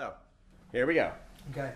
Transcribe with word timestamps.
So, 0.00 0.14
here 0.72 0.86
we 0.86 0.94
go. 0.94 1.12
Okay. 1.50 1.72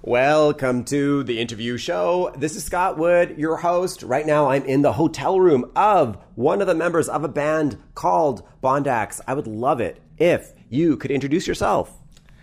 Welcome 0.00 0.84
to 0.84 1.24
the 1.24 1.40
interview 1.40 1.76
show. 1.78 2.32
This 2.38 2.54
is 2.54 2.62
Scott 2.62 2.96
Wood, 2.96 3.38
your 3.38 3.56
host. 3.56 4.04
Right 4.04 4.24
now, 4.24 4.50
I'm 4.50 4.64
in 4.66 4.82
the 4.82 4.92
hotel 4.92 5.40
room 5.40 5.72
of 5.74 6.16
one 6.36 6.60
of 6.60 6.68
the 6.68 6.76
members 6.76 7.08
of 7.08 7.24
a 7.24 7.28
band 7.28 7.76
called 7.96 8.46
Bondax. 8.62 9.20
I 9.26 9.34
would 9.34 9.48
love 9.48 9.80
it 9.80 10.00
if 10.16 10.52
you 10.68 10.96
could 10.96 11.10
introduce 11.10 11.48
yourself. 11.48 11.92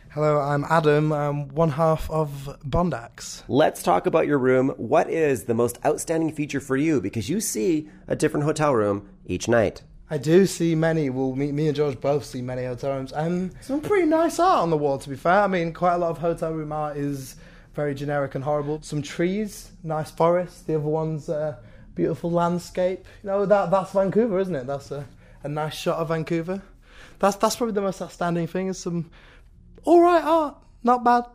Hello, 0.10 0.42
I'm 0.42 0.66
Adam. 0.66 1.14
I'm 1.14 1.48
one 1.56 1.70
half 1.70 2.12
of 2.12 2.58
Bondax. 2.68 3.44
Let's 3.48 3.82
talk 3.82 4.06
about 4.06 4.28
your 4.28 4.40
room. 4.40 4.74
What 4.76 5.10
is 5.10 5.46
the 5.46 5.54
most 5.54 5.80
outstanding 5.86 6.34
feature 6.34 6.60
for 6.60 6.76
you? 6.76 7.00
Because 7.00 7.30
you 7.30 7.40
see 7.40 7.88
a 8.10 8.18
different 8.18 8.46
hotel 8.46 8.76
room 8.76 9.08
each 9.26 9.48
night. 9.48 9.84
I 10.10 10.18
do 10.18 10.46
see 10.46 10.76
many. 10.76 11.10
Well, 11.10 11.36
me, 11.36 11.52
me 11.52 11.68
and 11.68 11.76
George 11.76 12.00
both 12.00 12.26
see 12.26 12.42
many 12.42 12.66
hotel 12.66 12.96
rooms, 12.96 13.12
and 13.12 13.54
some 13.62 13.82
pretty 13.82 14.06
nice 14.06 14.40
art 14.40 14.60
on 14.60 14.70
the 14.70 14.78
wall. 14.78 14.98
To 14.98 15.10
be 15.10 15.16
fair, 15.16 15.42
I 15.42 15.48
mean, 15.48 15.74
quite 15.74 15.96
a 15.96 15.98
lot 15.98 16.12
of 16.12 16.18
hotel 16.18 16.52
room 16.52 16.72
art 16.72 16.98
is 16.98 17.36
very 17.74 17.96
generic 17.96 18.36
and 18.36 18.44
horrible. 18.44 18.82
Some 18.82 19.02
trees, 19.02 19.72
nice 19.84 20.12
forest. 20.12 20.68
The 20.68 20.76
other 20.76 20.84
one's 20.84 21.30
uh, 21.30 21.56
beautiful 21.96 22.32
landscape. 22.32 23.06
You 23.24 23.28
know 23.28 23.46
that 23.46 23.72
that's 23.72 23.92
Vancouver, 23.92 24.40
isn't 24.40 24.56
it? 24.56 24.68
That's 24.68 24.92
a, 24.92 25.06
a 25.44 25.50
nice 25.50 25.74
shot 25.74 25.98
of 25.98 26.10
Vancouver. 26.10 26.62
That's 27.20 27.36
that's 27.38 27.56
probably 27.56 27.74
the 27.74 27.82
most 27.82 28.02
outstanding 28.02 28.48
thing. 28.48 28.68
Is 28.68 28.78
some 28.78 29.10
all 29.84 30.02
right 30.02 30.24
art, 30.24 30.58
not 30.84 31.04
bad. 31.04 31.26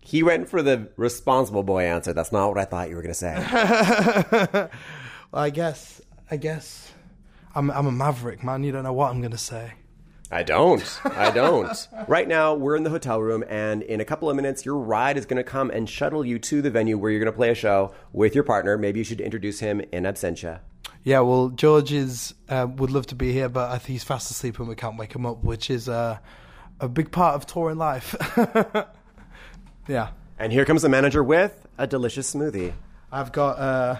He 0.00 0.22
went 0.22 0.50
for 0.50 0.62
the 0.62 0.90
responsible 0.96 1.62
boy 1.62 1.84
answer. 1.84 2.12
That's 2.12 2.32
not 2.32 2.48
what 2.48 2.58
I 2.58 2.66
thought 2.66 2.90
you 2.90 2.96
were 2.96 3.02
going 3.02 3.14
to 3.14 3.18
say. 3.18 3.34
well, 5.32 5.42
I 5.42 5.50
guess 5.50 6.02
I 6.30 6.36
guess 6.36 6.92
I'm 7.54 7.70
I'm 7.70 7.86
a 7.86 7.92
maverick, 7.92 8.42
man. 8.42 8.64
You 8.64 8.72
don't 8.72 8.84
know 8.84 8.92
what 8.92 9.10
I'm 9.10 9.20
going 9.20 9.32
to 9.32 9.38
say. 9.38 9.74
I 10.30 10.42
don't. 10.42 11.00
I 11.04 11.30
don't. 11.30 11.88
right 12.08 12.26
now, 12.26 12.54
we're 12.54 12.76
in 12.76 12.82
the 12.82 12.90
hotel 12.90 13.20
room, 13.20 13.44
and 13.48 13.82
in 13.82 14.00
a 14.00 14.04
couple 14.04 14.28
of 14.28 14.34
minutes, 14.34 14.64
your 14.64 14.78
ride 14.78 15.16
is 15.16 15.26
going 15.26 15.36
to 15.36 15.44
come 15.44 15.70
and 15.70 15.88
shuttle 15.88 16.24
you 16.24 16.38
to 16.40 16.62
the 16.62 16.70
venue 16.70 16.98
where 16.98 17.10
you're 17.10 17.20
going 17.20 17.32
to 17.32 17.36
play 17.36 17.50
a 17.50 17.54
show 17.54 17.94
with 18.12 18.34
your 18.34 18.42
partner. 18.42 18.76
Maybe 18.76 18.98
you 18.98 19.04
should 19.04 19.20
introduce 19.20 19.60
him 19.60 19.80
in 19.92 20.04
absentia. 20.04 20.60
Yeah, 21.04 21.20
well, 21.20 21.50
George 21.50 21.92
is 21.92 22.34
uh, 22.48 22.66
would 22.76 22.90
love 22.90 23.06
to 23.08 23.14
be 23.14 23.32
here, 23.32 23.50
but 23.50 23.70
I 23.70 23.78
think 23.78 23.88
he's 23.88 24.04
fast 24.04 24.30
asleep 24.30 24.58
and 24.58 24.66
we 24.66 24.74
can't 24.74 24.96
wake 24.96 25.14
him 25.14 25.26
up, 25.26 25.44
which 25.44 25.70
is 25.70 25.88
uh, 25.88 26.18
a 26.80 26.88
big 26.88 27.12
part 27.12 27.34
of 27.34 27.46
touring 27.46 27.76
life. 27.76 28.16
yeah, 29.88 30.08
And 30.38 30.50
here 30.50 30.64
comes 30.64 30.80
the 30.80 30.88
manager 30.88 31.22
with 31.22 31.66
a 31.76 31.86
delicious 31.86 32.34
smoothie. 32.34 32.72
I've 33.12 33.32
got 33.32 33.58
uh, 33.58 33.98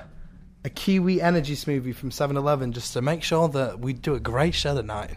a 0.65 0.71
Kiwi 0.71 1.21
Energy 1.21 1.55
smoothie 1.55 1.95
from 1.95 2.11
7-Eleven 2.11 2.73
just 2.73 2.95
to 2.95 3.03
make 3.03 3.23
sure 3.23 3.49
that 3.49 3.81
we 3.81 3.93
do 3.93 4.15
a 4.15 4.21
great 4.21 4.55
show 4.55 4.75
tonight. 4.75 5.11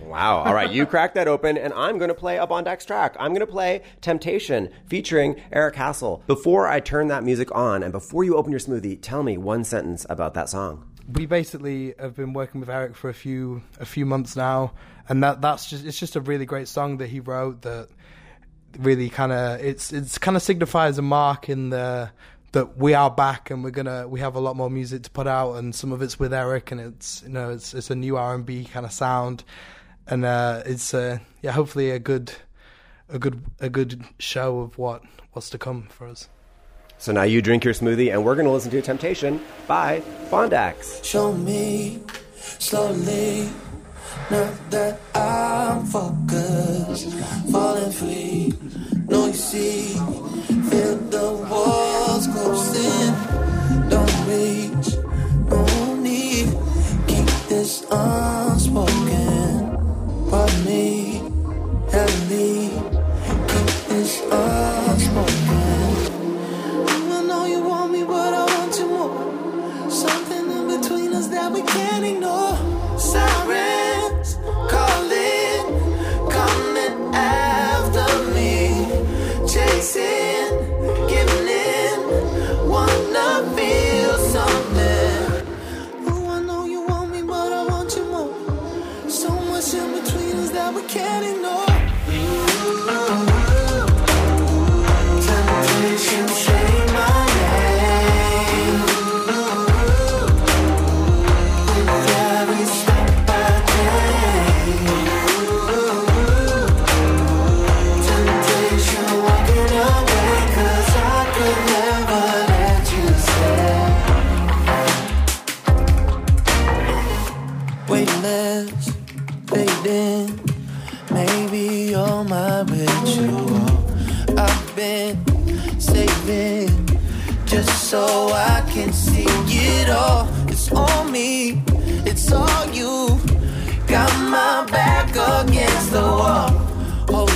Wow. 0.00 0.44
All 0.44 0.54
right, 0.54 0.70
you 0.70 0.86
crack 0.86 1.14
that 1.14 1.26
open, 1.26 1.58
and 1.58 1.72
I'm 1.72 1.98
going 1.98 2.08
to 2.08 2.14
play 2.14 2.36
a 2.36 2.46
Bondax 2.46 2.86
track. 2.86 3.16
I'm 3.18 3.32
going 3.32 3.40
to 3.40 3.50
play 3.50 3.82
Temptation 4.00 4.70
featuring 4.86 5.40
Eric 5.50 5.74
Hassle. 5.74 6.22
Before 6.28 6.68
I 6.68 6.78
turn 6.78 7.08
that 7.08 7.24
music 7.24 7.52
on, 7.52 7.82
and 7.82 7.90
before 7.90 8.22
you 8.22 8.36
open 8.36 8.52
your 8.52 8.60
smoothie, 8.60 8.98
tell 9.02 9.24
me 9.24 9.36
one 9.36 9.64
sentence 9.64 10.06
about 10.08 10.34
that 10.34 10.48
song. 10.48 10.84
we 11.12 11.26
basically 11.26 11.94
have 11.98 12.16
been 12.16 12.32
working 12.32 12.60
with 12.60 12.68
Eric 12.68 12.96
for 12.96 13.08
a 13.08 13.14
few 13.14 13.62
a 13.78 13.84
few 13.84 14.04
months 14.06 14.36
now, 14.36 14.72
and 15.08 15.22
that 15.22 15.40
that's 15.40 15.68
just 15.70 15.84
it's 15.84 15.98
just 15.98 16.16
a 16.16 16.20
really 16.20 16.46
great 16.46 16.68
song 16.68 16.98
that 16.98 17.08
he 17.08 17.20
wrote 17.20 17.62
that 17.62 17.88
really 18.78 19.08
kind 19.08 19.32
of 19.32 19.60
it's 19.60 19.92
it's 19.92 20.18
kind 20.18 20.36
of 20.36 20.42
signifies 20.42 20.98
a 20.98 21.02
mark 21.02 21.48
in 21.48 21.70
the 21.70 22.10
that 22.56 22.78
we 22.78 22.94
are 22.94 23.10
back 23.10 23.50
and 23.50 23.62
we're 23.62 23.70
gonna 23.70 24.08
we 24.08 24.18
have 24.18 24.34
a 24.34 24.40
lot 24.40 24.56
more 24.56 24.70
music 24.70 25.02
to 25.02 25.10
put 25.10 25.26
out 25.26 25.56
and 25.56 25.74
some 25.74 25.92
of 25.92 26.00
it's 26.00 26.18
with 26.18 26.32
Eric 26.32 26.70
and 26.70 26.80
it's 26.80 27.22
you 27.22 27.28
know 27.28 27.50
it's 27.50 27.74
it's 27.74 27.90
a 27.90 27.94
new 27.94 28.16
R 28.16 28.34
and 28.34 28.46
B 28.46 28.64
kind 28.64 28.86
of 28.86 28.92
sound 28.92 29.44
and 30.06 30.24
uh, 30.24 30.62
it's 30.64 30.94
uh, 30.94 31.18
yeah 31.42 31.52
hopefully 31.52 31.90
a 31.90 31.98
good 31.98 32.32
a 33.10 33.18
good 33.18 33.44
a 33.60 33.68
good 33.68 34.02
show 34.18 34.60
of 34.60 34.78
what 34.78 35.02
what's 35.32 35.50
to 35.50 35.58
come 35.58 35.82
for 35.90 36.06
us. 36.06 36.30
So 36.96 37.12
now 37.12 37.24
you 37.24 37.42
drink 37.42 37.62
your 37.62 37.74
smoothie, 37.74 38.10
and 38.10 38.24
we're 38.24 38.34
going 38.34 38.46
to 38.46 38.52
listen 38.52 38.70
to 38.70 38.80
Temptation 38.80 39.38
by 39.66 40.00
Bondax. 40.30 41.04
Show 41.04 41.34
me 41.34 42.00
slowly 42.38 43.50
now 44.30 44.50
that 44.70 44.98
I'm 45.14 45.84
focused, 45.84 47.12
falling 47.52 47.92
free. 47.92 48.54
No, 49.10 49.26
you 49.26 49.34
see, 49.34 49.92
feel 50.70 50.96
the 50.96 51.36
walls 52.16 52.26
closing. 52.28 53.14
Don't 53.88 54.26
reach, 54.26 54.96
no 55.50 55.94
need. 55.96 56.48
Keep 57.06 57.26
this 57.48 57.84
unspoken. 57.90 59.76
Pardon 60.30 60.64
me, 60.64 61.22
heavenly. 61.92 62.70
Keep 63.48 63.68
this 63.88 64.22
unspoken. 64.30 65.66
I 67.12 67.22
know 67.26 67.44
you 67.46 67.60
want 67.62 67.92
me, 67.92 68.04
but 68.04 68.32
I 68.34 68.44
want 68.44 68.78
you 68.78 68.88
more. 68.88 69.90
Something 69.90 70.50
in 70.50 70.80
between 70.80 71.12
us 71.12 71.28
that 71.28 71.52
we 71.52 71.62
can't 71.62 72.04
ignore. 72.04 72.56
Sirens 72.98 73.75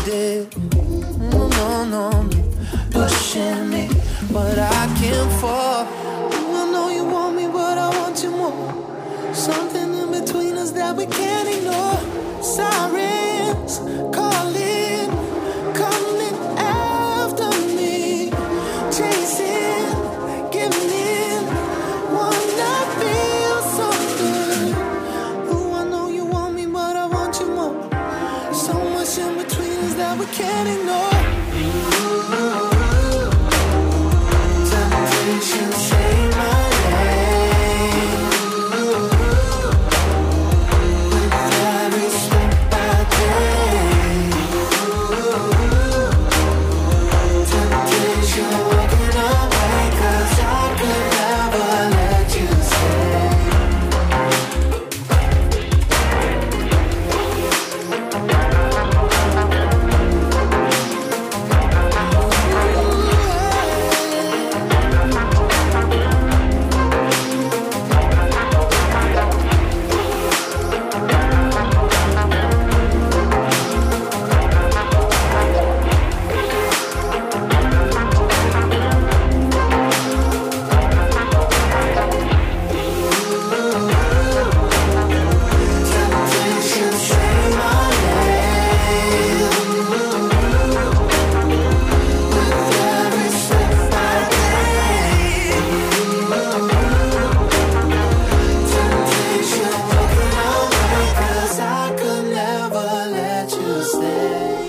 It, 0.07 0.57
no, 0.57 1.49
no, 1.49 1.85
no, 1.85 2.31
pushing 2.91 3.69
me, 3.69 3.89
but 4.33 4.59
I 4.59 4.87
can't 4.99 5.33
fall. 5.41 5.87
I 5.87 6.71
know 6.73 6.89
you 6.89 7.05
want 7.05 7.37
me, 7.37 7.47
but 7.47 7.77
I 7.77 7.89
want 7.91 8.23
you 8.23 8.31
more. 8.31 9.35
Something 9.35 9.95
in 9.95 10.11
between 10.11 10.57
us 10.57 10.71
that 10.73 10.97
we 10.97 11.05
can't 11.07 11.49
ignore. 11.49 12.01
Sirens 12.43 13.79
calling, 14.15 14.30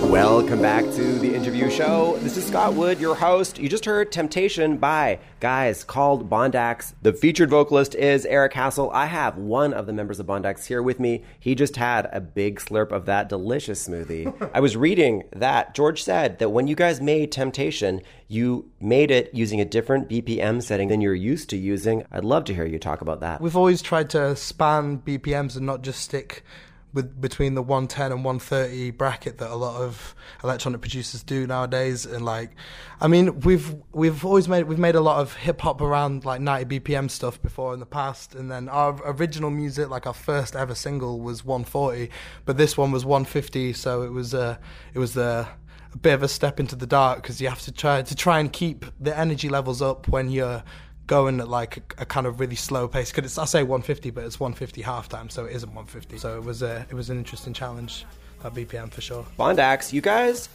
Welcome 0.01 0.61
back 0.61 0.83
to 0.83 1.19
the 1.19 1.33
interview 1.33 1.69
show. 1.69 2.17
This 2.17 2.35
is 2.35 2.45
Scott 2.45 2.73
Wood, 2.73 2.99
your 2.99 3.15
host. 3.15 3.59
You 3.59 3.69
just 3.69 3.85
heard 3.85 4.11
Temptation 4.11 4.77
by 4.77 5.19
guys 5.39 5.83
called 5.83 6.29
Bondax. 6.29 6.93
The 7.01 7.13
featured 7.13 7.51
vocalist 7.51 7.93
is 7.95 8.25
Eric 8.25 8.53
Hassle. 8.53 8.89
I 8.91 9.05
have 9.05 9.37
one 9.37 9.73
of 9.73 9.85
the 9.85 9.93
members 9.93 10.19
of 10.19 10.25
Bondax 10.25 10.65
here 10.65 10.81
with 10.81 10.99
me. 10.99 11.23
He 11.39 11.55
just 11.55 11.75
had 11.75 12.09
a 12.11 12.19
big 12.19 12.59
slurp 12.59 12.91
of 12.91 13.05
that 13.05 13.29
delicious 13.29 13.87
smoothie. 13.87 14.51
I 14.53 14.59
was 14.59 14.75
reading 14.75 15.23
that 15.33 15.75
George 15.75 16.03
said 16.03 16.39
that 16.39 16.49
when 16.49 16.67
you 16.67 16.75
guys 16.75 16.99
made 16.99 17.31
Temptation, 17.31 18.01
you 18.27 18.69
made 18.81 19.11
it 19.11 19.29
using 19.33 19.61
a 19.61 19.65
different 19.65 20.09
BPM 20.09 20.63
setting 20.63 20.89
than 20.89 20.99
you're 21.01 21.13
used 21.13 21.49
to 21.51 21.57
using. 21.57 22.05
I'd 22.11 22.25
love 22.25 22.43
to 22.45 22.53
hear 22.53 22.65
you 22.65 22.79
talk 22.79 23.01
about 23.01 23.21
that. 23.21 23.39
We've 23.39 23.55
always 23.55 23.81
tried 23.81 24.09
to 24.09 24.35
span 24.35 24.97
BPMs 24.99 25.55
and 25.55 25.65
not 25.65 25.83
just 25.83 26.01
stick 26.01 26.43
with 26.93 27.19
between 27.21 27.55
the 27.55 27.61
110 27.61 28.11
and 28.11 28.23
130 28.23 28.91
bracket 28.91 29.37
that 29.37 29.49
a 29.49 29.55
lot 29.55 29.81
of 29.81 30.15
electronic 30.43 30.81
producers 30.81 31.23
do 31.23 31.47
nowadays. 31.47 32.05
And 32.05 32.25
like 32.25 32.51
i 32.99 33.07
mean 33.07 33.39
we've 33.41 33.75
we've 33.91 34.25
always 34.25 34.47
made 34.47 34.63
we've 34.65 34.79
made 34.79 34.95
a 34.95 35.01
lot 35.01 35.19
of 35.19 35.33
hip 35.35 35.61
hop 35.61 35.81
around 35.81 36.25
like 36.25 36.41
90 36.41 36.79
bpm 36.79 37.09
stuff 37.09 37.41
before 37.41 37.73
in 37.73 37.79
the 37.79 37.85
past. 37.85 38.35
And 38.35 38.51
then 38.51 38.69
our 38.69 38.99
original 39.05 39.49
music 39.49 39.89
like 39.89 40.05
our 40.07 40.13
first 40.13 40.55
ever 40.55 40.75
single 40.75 41.19
was 41.19 41.45
140 41.45 42.09
but 42.45 42.57
this 42.57 42.77
one 42.77 42.91
was 42.91 43.05
150 43.05 43.73
so 43.73 44.03
it 44.03 44.11
was 44.11 44.33
uh 44.33 44.57
it 44.93 44.99
was 44.99 45.17
uh, 45.17 45.47
a 45.93 45.97
bit 45.97 46.13
of 46.13 46.23
a 46.23 46.27
step 46.27 46.59
into 46.59 46.75
the 46.75 46.87
dark 46.87 47.21
because 47.21 47.41
you 47.41 47.49
have 47.49 47.61
to 47.61 47.71
try 47.71 48.01
to 48.01 48.15
try 48.15 48.39
and 48.39 48.51
keep 48.53 48.85
the 48.99 49.17
energy 49.17 49.49
levels 49.49 49.81
up 49.81 50.07
when 50.07 50.29
you're 50.29 50.63
going 51.11 51.41
at 51.41 51.49
like 51.49 51.75
a, 51.75 52.03
a, 52.03 52.05
kind 52.05 52.25
of 52.25 52.39
really 52.39 52.55
slow 52.55 52.87
pace. 52.87 53.11
Because 53.11 53.37
I 53.37 53.43
say 53.43 53.63
150, 53.63 54.11
but 54.11 54.23
it's 54.23 54.39
150 54.39 54.81
halftime, 54.81 55.29
so 55.29 55.43
it 55.43 55.53
isn't 55.53 55.67
150. 55.67 56.17
So 56.17 56.37
it 56.37 56.43
was 56.43 56.61
a 56.61 56.87
it 56.89 56.93
was 56.93 57.09
an 57.09 57.17
interesting 57.17 57.53
challenge 57.53 58.05
at 58.45 58.53
BPM 58.53 58.89
for 58.89 59.01
sure. 59.01 59.25
Bondax, 59.37 59.91
you 59.91 59.99
guys 59.99 60.47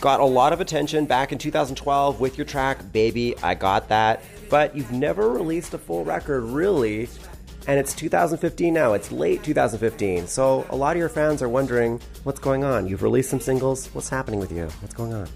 got 0.00 0.20
a 0.20 0.24
lot 0.24 0.52
of 0.52 0.60
attention 0.60 1.04
back 1.04 1.32
in 1.32 1.38
2012 1.38 2.20
with 2.20 2.38
your 2.38 2.46
track 2.46 2.92
"Baby." 2.92 3.36
I 3.42 3.54
got 3.54 3.88
that, 3.88 4.22
but 4.48 4.76
you've 4.76 4.92
never 4.92 5.30
released 5.30 5.74
a 5.74 5.78
full 5.78 6.04
record, 6.04 6.44
really. 6.44 7.08
And 7.66 7.80
it's 7.80 7.92
2015 7.94 8.72
now. 8.72 8.92
It's 8.92 9.10
late 9.10 9.42
2015. 9.42 10.28
So 10.28 10.64
a 10.70 10.76
lot 10.76 10.94
of 10.94 11.00
your 11.00 11.08
fans 11.08 11.42
are 11.42 11.48
wondering 11.48 12.00
what's 12.22 12.38
going 12.38 12.62
on. 12.62 12.86
You've 12.86 13.02
released 13.02 13.30
some 13.30 13.40
singles. 13.40 13.88
What's 13.94 14.10
happening 14.10 14.38
with 14.38 14.52
you? 14.52 14.66
What's 14.80 14.94
going 14.94 15.12
on? 15.12 15.28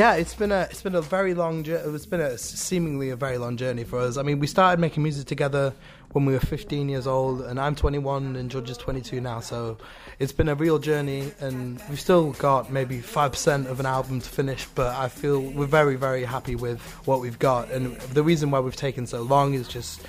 Yeah, 0.00 0.14
it's 0.14 0.32
been 0.32 0.50
a 0.50 0.62
it's 0.62 0.80
been 0.80 0.94
a 0.94 1.02
very 1.02 1.34
long 1.34 1.62
it's 1.66 2.06
been 2.06 2.22
a 2.22 2.38
seemingly 2.38 3.10
a 3.10 3.16
very 3.16 3.36
long 3.36 3.58
journey 3.58 3.84
for 3.84 3.98
us. 3.98 4.16
I 4.16 4.22
mean, 4.22 4.38
we 4.38 4.46
started 4.46 4.80
making 4.80 5.02
music 5.02 5.26
together 5.26 5.74
when 6.12 6.24
we 6.24 6.32
were 6.32 6.40
15 6.40 6.88
years 6.88 7.06
old, 7.06 7.42
and 7.42 7.60
I'm 7.60 7.74
21 7.74 8.34
and 8.34 8.50
George 8.50 8.70
is 8.70 8.78
22 8.78 9.20
now. 9.20 9.40
So 9.40 9.76
it's 10.18 10.32
been 10.32 10.48
a 10.48 10.54
real 10.54 10.78
journey, 10.78 11.32
and 11.40 11.82
we've 11.90 12.00
still 12.00 12.32
got 12.32 12.72
maybe 12.72 13.02
five 13.02 13.32
percent 13.32 13.66
of 13.66 13.78
an 13.78 13.84
album 13.84 14.22
to 14.22 14.30
finish. 14.30 14.66
But 14.74 14.96
I 14.96 15.08
feel 15.08 15.38
we're 15.38 15.66
very 15.66 15.96
very 15.96 16.24
happy 16.24 16.56
with 16.56 16.80
what 17.04 17.20
we've 17.20 17.38
got, 17.38 17.70
and 17.70 17.94
the 18.00 18.22
reason 18.22 18.50
why 18.50 18.60
we've 18.60 18.74
taken 18.74 19.06
so 19.06 19.20
long 19.20 19.52
is 19.52 19.68
just 19.68 20.00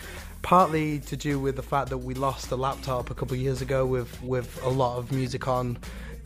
partly 0.41 0.99
to 0.99 1.17
do 1.17 1.37
with 1.37 1.57
the 1.57 1.63
fact 1.63 1.89
that 1.89 1.97
we 1.97 2.13
lost 2.13 2.49
a 2.51 2.55
laptop 2.55 3.09
a 3.09 3.13
couple 3.13 3.33
of 3.33 3.41
years 3.41 3.61
ago 3.61 3.85
with 3.85 4.23
with 4.23 4.57
a 4.63 4.69
lot 4.69 4.97
of 4.99 5.11
music 5.11 5.49
on 5.49 5.77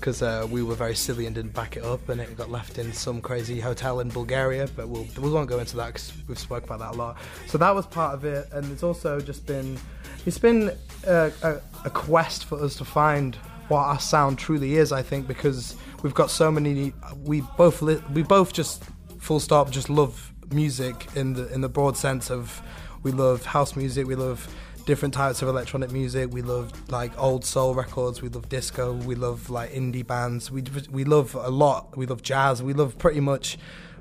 because 0.05 0.21
uh, 0.21 0.45
we 0.51 0.61
were 0.61 0.75
very 0.75 0.93
silly 0.93 1.25
and 1.25 1.33
didn't 1.33 1.55
back 1.55 1.77
it 1.77 1.83
up, 1.83 2.09
and 2.09 2.21
it 2.21 2.37
got 2.37 2.51
left 2.51 2.77
in 2.77 2.93
some 2.93 3.19
crazy 3.19 3.59
hotel 3.59 4.01
in 4.01 4.09
Bulgaria. 4.09 4.67
But 4.75 4.87
we'll, 4.87 5.07
we 5.19 5.31
won't 5.31 5.49
go 5.49 5.57
into 5.57 5.75
that 5.77 5.87
because 5.87 6.13
we've 6.27 6.37
spoke 6.37 6.63
about 6.63 6.77
that 6.77 6.93
a 6.93 6.95
lot. 6.95 7.17
So 7.47 7.57
that 7.57 7.73
was 7.73 7.87
part 7.87 8.13
of 8.13 8.23
it, 8.23 8.47
and 8.51 8.71
it's 8.71 8.83
also 8.83 9.19
just 9.19 9.47
been 9.47 9.79
it's 10.27 10.37
been 10.37 10.71
a, 11.07 11.31
a, 11.41 11.59
a 11.85 11.89
quest 11.89 12.45
for 12.45 12.63
us 12.63 12.75
to 12.75 12.85
find 12.85 13.33
what 13.67 13.79
our 13.79 13.99
sound 13.99 14.37
truly 14.37 14.75
is. 14.75 14.91
I 14.91 15.01
think 15.01 15.27
because 15.27 15.75
we've 16.03 16.13
got 16.13 16.29
so 16.29 16.51
many. 16.51 16.93
We 17.23 17.41
both 17.57 17.81
li- 17.81 18.03
we 18.13 18.21
both 18.21 18.53
just 18.53 18.83
full 19.17 19.39
stop 19.39 19.71
just 19.71 19.89
love 19.89 20.31
music 20.51 21.07
in 21.15 21.33
the 21.33 21.51
in 21.51 21.61
the 21.61 21.69
broad 21.69 21.97
sense 21.97 22.29
of 22.29 22.61
we 23.01 23.11
love 23.11 23.43
house 23.43 23.75
music, 23.75 24.05
we 24.05 24.13
love 24.13 24.47
different 24.85 25.13
types 25.13 25.41
of 25.41 25.47
electronic 25.47 25.91
music. 25.91 26.31
We 26.31 26.41
love 26.41 26.71
like 26.89 27.11
old 27.21 27.43
soul 27.43 27.73
records. 27.73 28.21
We 28.21 28.29
love 28.29 28.49
disco. 28.49 28.93
We 28.93 29.15
love 29.15 29.49
like 29.49 29.71
indie 29.71 30.05
bands. 30.05 30.51
We 30.51 30.63
we 30.89 31.03
love 31.03 31.35
a 31.35 31.49
lot. 31.49 31.97
We 31.97 32.05
love 32.05 32.21
jazz. 32.21 32.61
We 32.61 32.73
love 32.73 32.97
pretty 32.97 33.19
much 33.19 33.57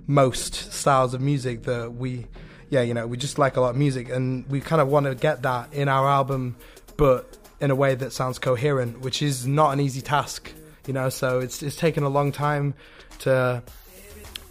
most 0.06 0.72
styles 0.72 1.14
of 1.14 1.20
music 1.20 1.62
that 1.64 1.94
we 1.94 2.26
yeah 2.68 2.82
you 2.82 2.92
know 2.92 3.06
we 3.06 3.16
just 3.16 3.38
like 3.38 3.56
a 3.56 3.60
lot 3.60 3.70
of 3.70 3.76
music 3.76 4.10
and 4.10 4.46
we 4.50 4.60
kind 4.60 4.82
of 4.82 4.88
want 4.88 5.06
to 5.06 5.14
get 5.14 5.42
that 5.42 5.72
in 5.72 5.88
our 5.88 6.06
album 6.08 6.56
but 6.96 7.38
in 7.60 7.70
a 7.70 7.74
way 7.74 7.94
that 7.94 8.12
sounds 8.12 8.38
coherent 8.38 9.00
which 9.00 9.22
is 9.22 9.46
not 9.46 9.72
an 9.72 9.80
easy 9.80 10.02
task 10.02 10.52
you 10.86 10.92
know 10.92 11.08
so 11.08 11.40
it's 11.40 11.62
it's 11.62 11.76
taken 11.76 12.02
a 12.02 12.08
long 12.08 12.32
time 12.32 12.74
to 13.18 13.62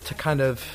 to 0.05 0.13
kind 0.15 0.41
of 0.41 0.65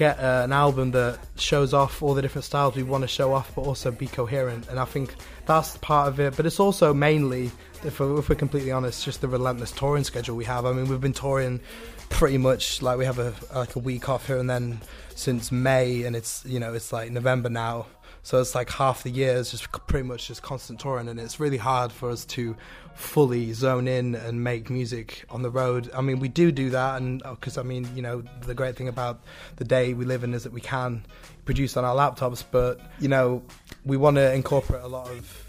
get 0.00 0.18
uh, 0.18 0.40
an 0.44 0.52
album 0.52 0.92
that 0.92 1.18
shows 1.36 1.74
off 1.74 2.02
all 2.02 2.14
the 2.14 2.22
different 2.22 2.46
styles 2.46 2.74
we 2.74 2.82
want 2.82 3.02
to 3.02 3.08
show 3.08 3.34
off, 3.34 3.54
but 3.54 3.66
also 3.66 3.90
be 3.90 4.06
coherent. 4.06 4.66
And 4.68 4.80
I 4.80 4.86
think 4.86 5.14
that's 5.44 5.76
part 5.76 6.08
of 6.08 6.18
it. 6.18 6.38
But 6.38 6.46
it's 6.46 6.58
also 6.58 6.94
mainly, 6.94 7.50
if 7.84 8.00
we're, 8.00 8.18
if 8.18 8.30
we're 8.30 8.34
completely 8.34 8.72
honest, 8.72 9.04
just 9.04 9.20
the 9.20 9.28
relentless 9.28 9.72
touring 9.72 10.04
schedule 10.04 10.36
we 10.36 10.46
have. 10.46 10.64
I 10.64 10.72
mean, 10.72 10.88
we've 10.88 11.02
been 11.02 11.12
touring 11.12 11.60
pretty 12.08 12.38
much 12.38 12.80
like 12.80 12.96
we 12.96 13.04
have 13.04 13.18
a 13.18 13.34
like 13.54 13.76
a 13.76 13.78
week 13.78 14.08
off 14.08 14.26
here 14.26 14.38
and 14.38 14.48
then 14.48 14.80
since 15.14 15.52
May, 15.52 16.04
and 16.04 16.16
it's 16.16 16.44
you 16.46 16.58
know 16.58 16.72
it's 16.72 16.94
like 16.94 17.10
November 17.10 17.50
now. 17.50 17.84
So 18.22 18.40
it's 18.40 18.54
like 18.54 18.70
half 18.70 19.02
the 19.02 19.10
year 19.10 19.34
is 19.34 19.50
just 19.50 19.70
pretty 19.86 20.06
much 20.06 20.28
just 20.28 20.42
constant 20.42 20.78
touring, 20.78 21.08
and 21.08 21.18
it's 21.18 21.40
really 21.40 21.56
hard 21.56 21.90
for 21.90 22.10
us 22.10 22.24
to 22.26 22.56
fully 22.94 23.52
zone 23.52 23.88
in 23.88 24.14
and 24.14 24.44
make 24.44 24.68
music 24.68 25.24
on 25.30 25.42
the 25.42 25.50
road. 25.50 25.90
I 25.94 26.02
mean, 26.02 26.20
we 26.20 26.28
do 26.28 26.52
do 26.52 26.70
that, 26.70 27.00
and 27.00 27.22
because 27.22 27.56
uh, 27.56 27.62
I 27.62 27.64
mean, 27.64 27.88
you 27.94 28.02
know, 28.02 28.22
the 28.46 28.54
great 28.54 28.76
thing 28.76 28.88
about 28.88 29.20
the 29.56 29.64
day 29.64 29.94
we 29.94 30.04
live 30.04 30.22
in 30.22 30.34
is 30.34 30.44
that 30.44 30.52
we 30.52 30.60
can 30.60 31.04
produce 31.44 31.76
on 31.76 31.84
our 31.84 31.94
laptops, 31.94 32.44
but 32.50 32.80
you 32.98 33.08
know, 33.08 33.42
we 33.84 33.96
want 33.96 34.16
to 34.16 34.32
incorporate 34.34 34.82
a 34.82 34.88
lot 34.88 35.08
of 35.10 35.46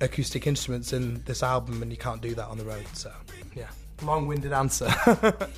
acoustic 0.00 0.46
instruments 0.46 0.92
in 0.92 1.22
this 1.24 1.42
album, 1.42 1.82
and 1.82 1.90
you 1.90 1.98
can't 1.98 2.22
do 2.22 2.34
that 2.34 2.46
on 2.46 2.56
the 2.56 2.64
road. 2.64 2.86
So, 2.94 3.12
yeah, 3.54 3.68
long-winded 4.02 4.52
answer. 4.52 4.88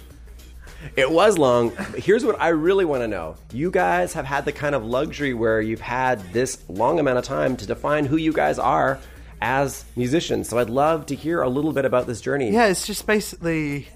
It 0.96 1.10
was 1.10 1.38
long. 1.38 1.72
Here's 1.96 2.24
what 2.24 2.40
I 2.40 2.48
really 2.48 2.84
want 2.84 3.02
to 3.02 3.08
know. 3.08 3.36
You 3.52 3.70
guys 3.70 4.12
have 4.14 4.24
had 4.24 4.44
the 4.44 4.52
kind 4.52 4.74
of 4.74 4.84
luxury 4.84 5.34
where 5.34 5.60
you've 5.60 5.80
had 5.80 6.20
this 6.32 6.58
long 6.68 6.98
amount 6.98 7.18
of 7.18 7.24
time 7.24 7.56
to 7.58 7.66
define 7.66 8.04
who 8.04 8.16
you 8.16 8.32
guys 8.32 8.58
are 8.58 8.98
as 9.40 9.84
musicians. 9.96 10.48
So 10.48 10.58
I'd 10.58 10.70
love 10.70 11.06
to 11.06 11.14
hear 11.14 11.42
a 11.42 11.48
little 11.48 11.72
bit 11.72 11.84
about 11.84 12.06
this 12.06 12.20
journey. 12.20 12.50
Yeah, 12.50 12.66
it's 12.66 12.86
just 12.86 13.06
basically 13.06 13.88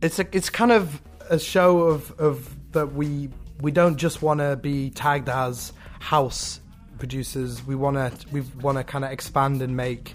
it's 0.00 0.18
a, 0.18 0.26
it's 0.32 0.50
kind 0.50 0.72
of 0.72 1.00
a 1.28 1.38
show 1.38 1.80
of 1.80 2.10
of 2.18 2.72
that 2.72 2.92
we 2.94 3.28
we 3.60 3.70
don't 3.70 3.96
just 3.96 4.22
want 4.22 4.40
to 4.40 4.56
be 4.56 4.90
tagged 4.90 5.28
as 5.28 5.72
house 6.00 6.60
producers. 6.98 7.64
We 7.66 7.74
want 7.74 7.96
to 7.96 8.28
we 8.32 8.40
want 8.60 8.78
to 8.78 8.84
kind 8.84 9.04
of 9.04 9.12
expand 9.12 9.62
and 9.62 9.76
make 9.76 10.14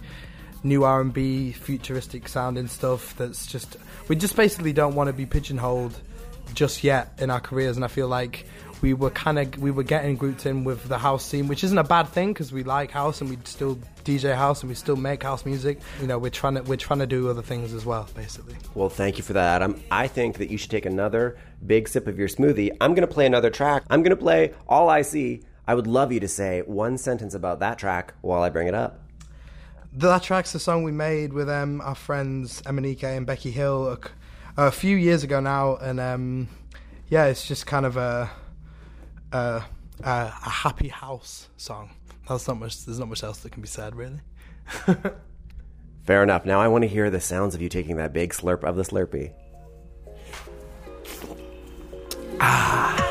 new 0.65 0.83
R&B 0.83 1.51
futuristic 1.51 2.27
sounding 2.27 2.67
stuff 2.67 3.15
that's 3.17 3.45
just 3.45 3.77
we 4.07 4.15
just 4.15 4.35
basically 4.35 4.73
don't 4.73 4.95
want 4.95 5.07
to 5.07 5.13
be 5.13 5.25
pigeonholed 5.25 5.95
just 6.53 6.83
yet 6.83 7.13
in 7.19 7.29
our 7.29 7.39
careers 7.39 7.75
and 7.75 7.85
I 7.85 7.87
feel 7.87 8.07
like 8.07 8.45
we 8.81 8.93
were 8.93 9.11
kind 9.11 9.39
of 9.39 9.57
we 9.59 9.71
were 9.71 9.83
getting 9.83 10.15
grouped 10.15 10.45
in 10.45 10.63
with 10.63 10.83
the 10.87 10.97
house 10.97 11.23
scene 11.23 11.47
which 11.47 11.63
isn't 11.63 11.77
a 11.77 11.83
bad 11.83 12.07
thing 12.09 12.33
because 12.33 12.51
we 12.51 12.63
like 12.63 12.91
house 12.91 13.21
and 13.21 13.29
we 13.29 13.37
still 13.45 13.77
DJ 14.03 14.35
house 14.35 14.61
and 14.61 14.69
we 14.69 14.75
still 14.75 14.95
make 14.95 15.23
house 15.23 15.45
music. 15.45 15.79
You 16.01 16.07
know 16.07 16.17
we're 16.17 16.29
trying 16.29 16.55
to 16.55 16.61
we're 16.63 16.77
trying 16.77 16.99
to 16.99 17.07
do 17.07 17.29
other 17.29 17.41
things 17.41 17.73
as 17.73 17.85
well 17.85 18.07
basically. 18.15 18.55
Well 18.73 18.89
thank 18.89 19.17
you 19.17 19.23
for 19.23 19.33
that 19.33 19.61
Adam. 19.61 19.81
I 19.91 20.07
think 20.07 20.37
that 20.39 20.49
you 20.49 20.57
should 20.57 20.71
take 20.71 20.85
another 20.85 21.37
big 21.65 21.87
sip 21.87 22.07
of 22.07 22.17
your 22.17 22.27
smoothie. 22.27 22.75
I'm 22.81 22.93
gonna 22.95 23.07
play 23.07 23.25
another 23.25 23.49
track. 23.49 23.83
I'm 23.89 24.03
gonna 24.03 24.15
play 24.15 24.53
All 24.67 24.89
I 24.89 25.03
See. 25.03 25.43
I 25.67 25.73
would 25.73 25.87
love 25.87 26.11
you 26.11 26.19
to 26.19 26.27
say 26.27 26.61
one 26.61 26.97
sentence 26.99 27.33
about 27.33 27.59
that 27.61 27.79
track 27.79 28.13
while 28.21 28.43
I 28.43 28.49
bring 28.49 28.67
it 28.67 28.75
up 28.75 29.04
that 29.97 30.23
track's 30.23 30.51
the 30.51 30.59
song 30.59 30.83
we 30.83 30.91
made 30.91 31.33
with 31.33 31.49
um, 31.49 31.81
our 31.81 31.95
friends 31.95 32.61
Emanike 32.63 33.03
and 33.03 33.25
Becky 33.25 33.51
Hill 33.51 33.97
a, 34.57 34.67
a, 34.67 34.71
few 34.71 34.97
years 34.97 35.23
ago 35.23 35.39
now, 35.39 35.77
and 35.77 35.99
um, 35.99 36.47
yeah, 37.09 37.25
it's 37.25 37.47
just 37.47 37.65
kind 37.65 37.85
of 37.85 37.97
a, 37.97 38.29
a, 39.31 39.63
a 40.03 40.29
happy 40.29 40.89
house 40.89 41.47
song. 41.57 41.91
There's 42.27 42.47
not 42.47 42.59
much. 42.59 42.85
There's 42.85 42.99
not 42.99 43.07
much 43.07 43.23
else 43.23 43.39
that 43.39 43.51
can 43.51 43.61
be 43.61 43.67
said, 43.67 43.95
really. 43.95 44.19
Fair 46.03 46.23
enough. 46.23 46.45
Now 46.45 46.59
I 46.59 46.67
want 46.67 46.83
to 46.83 46.87
hear 46.87 47.09
the 47.09 47.21
sounds 47.21 47.55
of 47.55 47.61
you 47.61 47.69
taking 47.69 47.97
that 47.97 48.13
big 48.13 48.33
slurp 48.33 48.63
of 48.63 48.75
the 48.75 48.83
Slurpee. 48.83 49.31
Ah. 52.39 53.04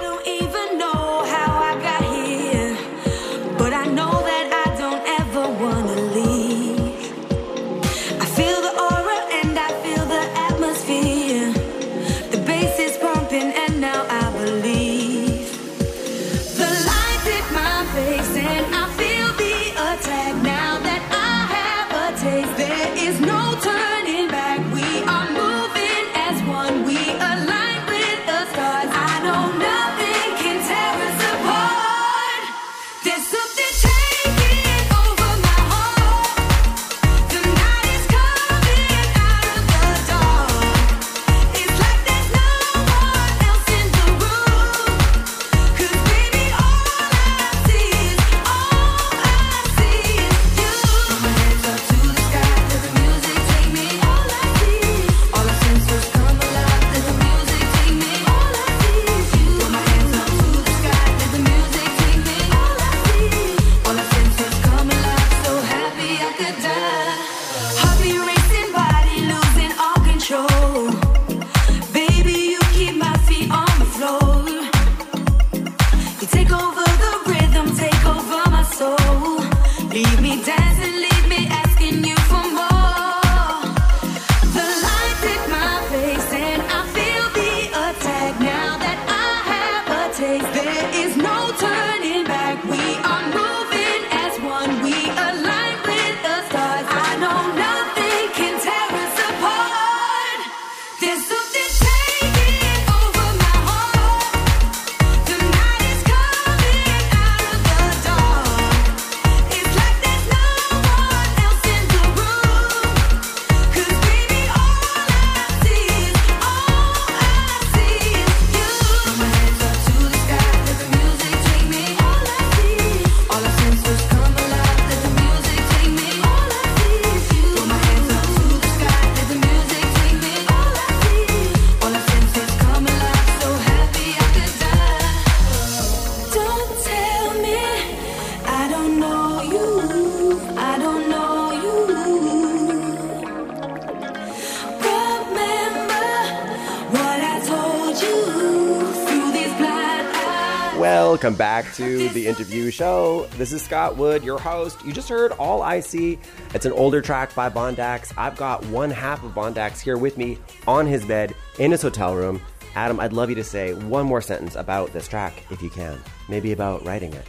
Welcome 151.25 151.39
back 151.39 151.73
to 151.77 152.11
the 152.11 152.27
interview 152.27 152.71
show. 152.71 153.25
This 153.39 153.55
is 153.55 153.63
Scott 153.63 153.97
Wood, 153.97 154.23
your 154.23 154.39
host. 154.39 154.85
You 154.85 154.93
just 154.93 155.09
heard 155.09 155.33
All 155.33 155.63
I 155.63 155.81
See. 155.81 156.19
It's 156.53 156.67
an 156.67 156.73
older 156.73 157.01
track 157.01 157.35
by 157.35 157.49
Bondax. 157.49 158.13
I've 158.19 158.37
got 158.37 158.63
one 158.67 158.91
half 158.91 159.25
of 159.25 159.33
Bondax 159.33 159.81
here 159.81 159.97
with 159.97 160.19
me 160.19 160.37
on 160.67 160.87
his 160.87 161.03
bed 161.03 161.35
in 161.59 161.71
his 161.71 161.81
hotel 161.81 162.15
room. 162.15 162.43
Adam, 162.75 163.01
I'd 163.01 163.15
love 163.15 163.31
you 163.31 163.37
to 163.37 163.43
say 163.43 163.73
one 163.73 164.05
more 164.05 164.21
sentence 164.21 164.55
about 164.55 164.93
this 164.93 165.09
track, 165.09 165.43
if 165.51 165.63
you 165.63 165.71
can. 165.71 165.99
Maybe 166.29 166.53
about 166.53 166.85
writing 166.85 167.15
it. 167.15 167.27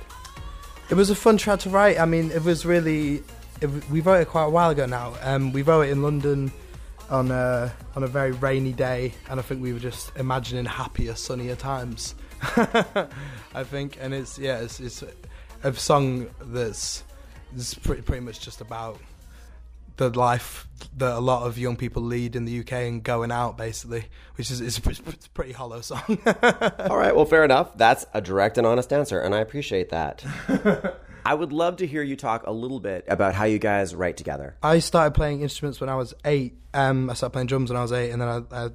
It 0.90 0.96
was 0.96 1.10
a 1.10 1.16
fun 1.16 1.38
track 1.38 1.60
to 1.60 1.70
write. 1.70 1.98
I 1.98 2.04
mean, 2.04 2.32
it 2.32 2.44
was 2.44 2.66
really. 2.66 3.24
It, 3.62 3.90
we 3.90 4.02
wrote 4.02 4.20
it 4.20 4.28
quite 4.28 4.44
a 4.44 4.50
while 4.50 4.72
ago 4.72 4.86
now. 4.86 5.14
Um, 5.22 5.54
we 5.54 5.62
wrote 5.62 5.84
it 5.84 5.92
in 5.92 6.04
London 6.04 6.52
on 7.10 7.32
a 7.32 7.72
on 7.96 8.04
a 8.04 8.08
very 8.08 8.34
rainy 8.34 8.74
day, 8.74 9.14
and 9.30 9.40
I 9.40 9.44
think 9.44 9.62
we 9.62 9.72
were 9.72 9.80
just 9.80 10.12
imagining 10.18 10.66
happier, 10.66 11.16
sunnier 11.16 11.56
times. 11.56 12.14
I 13.54 13.64
think, 13.64 13.98
and 14.00 14.14
it's 14.14 14.38
yeah, 14.38 14.60
it's, 14.60 14.80
it's 14.80 15.04
a 15.64 15.74
song 15.74 16.28
that's, 16.42 17.04
that's 17.54 17.74
pretty, 17.74 18.02
pretty 18.02 18.24
much 18.24 18.40
just 18.40 18.62
about 18.62 19.00
the 19.98 20.10
life 20.10 20.68
that 20.98 21.14
a 21.14 21.20
lot 21.20 21.48
of 21.48 21.58
young 21.58 21.78
people 21.78 22.04
lead 22.04 22.36
in 22.36 22.46
the 22.46 22.60
UK 22.60 22.74
and 22.74 23.04
going 23.04 23.32
out, 23.32 23.58
basically, 23.58 24.06
which 24.36 24.52
is 24.52 24.60
it's 24.62 24.78
a, 24.78 24.82
pretty- 24.82 25.02
it's 25.08 25.28
a 25.28 25.30
pretty 25.30 25.54
hollow 25.54 25.82
song. 25.82 26.02
All 26.90 26.98
right, 26.98 27.16
well, 27.16 27.26
fair 27.26 27.46
enough. 27.46 27.78
That's 27.78 28.06
a 28.14 28.22
direct 28.22 28.58
and 28.58 28.68
honest 28.68 28.92
answer, 28.92 29.20
and 29.20 29.34
I 29.34 29.40
appreciate 29.40 29.90
that. 29.90 30.24
I 31.26 31.34
would 31.34 31.52
love 31.52 31.78
to 31.78 31.88
hear 31.88 32.04
you 32.04 32.16
talk 32.16 32.46
a 32.46 32.52
little 32.52 32.80
bit 32.80 33.06
about 33.08 33.34
how 33.34 33.46
you 33.46 33.58
guys 33.58 33.96
write 33.96 34.16
together. 34.16 34.56
I 34.62 34.78
started 34.80 35.16
playing 35.16 35.42
instruments 35.42 35.82
when 35.82 35.90
I 35.90 35.96
was 35.96 36.14
eight. 36.24 36.56
Um, 36.74 37.10
I 37.10 37.14
started 37.16 37.34
playing 37.34 37.48
drums 37.48 37.72
when 37.72 37.78
I 37.78 37.82
was 37.82 37.92
eight, 37.92 38.12
and 38.12 38.22
then 38.22 38.28
I, 38.52 38.66
I, 38.66 38.70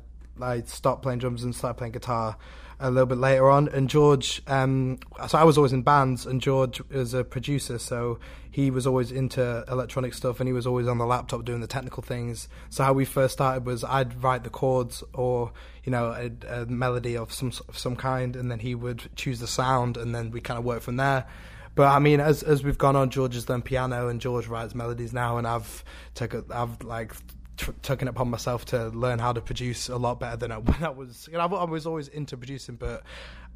I 0.54 0.62
stopped 0.62 1.02
playing 1.02 1.20
drums 1.20 1.44
and 1.44 1.54
started 1.54 1.74
playing 1.74 1.92
guitar 1.92 2.36
a 2.80 2.90
little 2.90 3.06
bit 3.06 3.18
later 3.18 3.48
on. 3.50 3.68
And 3.68 3.88
George, 3.88 4.42
um, 4.46 4.98
so 5.28 5.38
I 5.38 5.44
was 5.44 5.56
always 5.56 5.72
in 5.72 5.82
bands, 5.82 6.26
and 6.26 6.40
George 6.40 6.80
was 6.90 7.14
a 7.14 7.22
producer, 7.22 7.78
so 7.78 8.18
he 8.50 8.70
was 8.70 8.86
always 8.86 9.12
into 9.12 9.64
electronic 9.68 10.14
stuff, 10.14 10.40
and 10.40 10.48
he 10.48 10.52
was 10.52 10.66
always 10.66 10.88
on 10.88 10.98
the 10.98 11.06
laptop 11.06 11.44
doing 11.44 11.60
the 11.60 11.66
technical 11.66 12.02
things. 12.02 12.48
So 12.70 12.82
how 12.82 12.92
we 12.92 13.04
first 13.04 13.34
started 13.34 13.64
was 13.64 13.84
I'd 13.84 14.22
write 14.22 14.42
the 14.42 14.50
chords 14.50 15.04
or 15.14 15.52
you 15.84 15.92
know 15.92 16.06
a, 16.06 16.62
a 16.62 16.66
melody 16.66 17.16
of 17.16 17.32
some 17.32 17.52
of 17.68 17.78
some 17.78 17.96
kind, 17.96 18.34
and 18.34 18.50
then 18.50 18.58
he 18.58 18.74
would 18.74 19.08
choose 19.14 19.40
the 19.40 19.46
sound, 19.46 19.96
and 19.96 20.14
then 20.14 20.30
we 20.30 20.40
kind 20.40 20.58
of 20.58 20.64
work 20.64 20.82
from 20.82 20.96
there. 20.96 21.26
But 21.74 21.88
I 21.88 21.98
mean, 22.00 22.20
as 22.20 22.42
as 22.42 22.64
we've 22.64 22.78
gone 22.78 22.96
on, 22.96 23.10
George 23.10 23.34
has 23.34 23.44
done 23.44 23.62
piano, 23.62 24.08
and 24.08 24.20
George 24.20 24.48
writes 24.48 24.74
melodies 24.74 25.12
now, 25.12 25.38
and 25.38 25.46
I've 25.46 25.84
taken 26.14 26.44
I've 26.50 26.82
like 26.82 27.14
t- 27.60 27.92
it 27.92 28.08
upon 28.08 28.30
myself 28.30 28.64
to 28.66 28.88
learn 28.88 29.18
how 29.18 29.32
to 29.32 29.40
produce 29.40 29.88
a 29.88 29.96
lot 29.96 30.20
better 30.20 30.36
than 30.36 30.52
I, 30.52 30.58
when 30.58 30.82
I 30.82 30.90
was. 30.90 31.28
You 31.30 31.38
know, 31.38 31.44
I, 31.44 31.64
was 31.64 31.86
always 31.86 32.08
into 32.08 32.36
producing, 32.36 32.76
but 32.76 33.02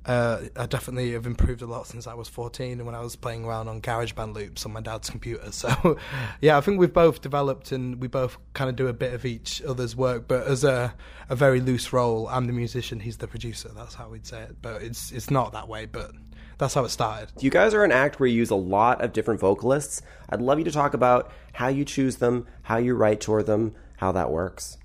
uh, 0.07 0.43
I 0.57 0.67
definitely 0.67 1.13
have 1.13 1.27
improved 1.27 1.63
a 1.63 1.67
lot 1.67 1.87
since 1.87 2.07
I 2.07 2.15
was 2.15 2.29
14 2.29 2.73
and 2.73 2.87
when 2.87 2.95
I 2.95 3.01
was 3.01 3.17
playing 3.17 3.45
around 3.45 3.69
on 3.69 3.81
GarageBand 3.81 4.35
loops 4.35 4.67
on 4.67 4.73
my 4.73 4.81
dad's 4.81 5.11
computer. 5.11 5.43
So, 5.55 5.99
yeah, 6.41 6.59
I 6.59 6.61
think 6.61 6.79
we've 6.79 6.93
both 6.93 7.23
developed 7.23 7.73
and 7.73 8.01
we 8.01 8.09
both 8.09 8.37
kind 8.53 8.69
of 8.69 8.77
do 8.77 8.89
a 8.89 8.93
bit 8.93 9.15
of 9.15 9.25
each 9.25 9.63
other's 9.63 9.97
work, 9.97 10.29
but 10.29 10.47
as 10.47 10.63
a, 10.63 10.93
a 11.31 11.37
very 11.37 11.61
loose 11.61 11.93
role, 11.93 12.29
I'm 12.29 12.47
the 12.47 12.53
musician, 12.53 13.01
he's 13.01 13.17
the 13.19 13.29
producer. 13.29 13.71
That's 13.75 13.95
how 13.95 14.09
we'd 14.09 14.27
say 14.27 14.43
it. 14.43 14.57
But 14.61 14.83
it's 14.83 15.13
it's 15.13 15.31
not 15.31 15.53
that 15.53 15.69
way, 15.69 15.87
but 15.87 16.11
that's 16.59 16.75
how 16.75 16.85
it 16.85 16.91
started. 16.91 17.31
You 17.41 17.51
guys 17.51 17.73
are 17.73 17.85
an 17.85 17.93
act 17.93 18.21
where 18.21 18.29
you 18.29 18.37
use 18.37 18.51
a 18.51 18.57
lot 18.57 19.03
of 19.03 19.13
different 19.13 19.41
vocalists. 19.41 20.03
I'd 20.29 20.43
love 20.43 20.59
you 20.59 20.65
to 20.65 20.71
talk 20.71 20.95
about 20.95 21.31
how 21.53 21.69
you 21.69 21.85
choose 21.85 22.17
them, 22.17 22.47
how 22.63 22.77
you 22.77 22.95
write 22.95 23.21
toward 23.21 23.47
them, 23.47 23.75
how 23.97 24.13
that 24.13 24.31
works. 24.31 24.79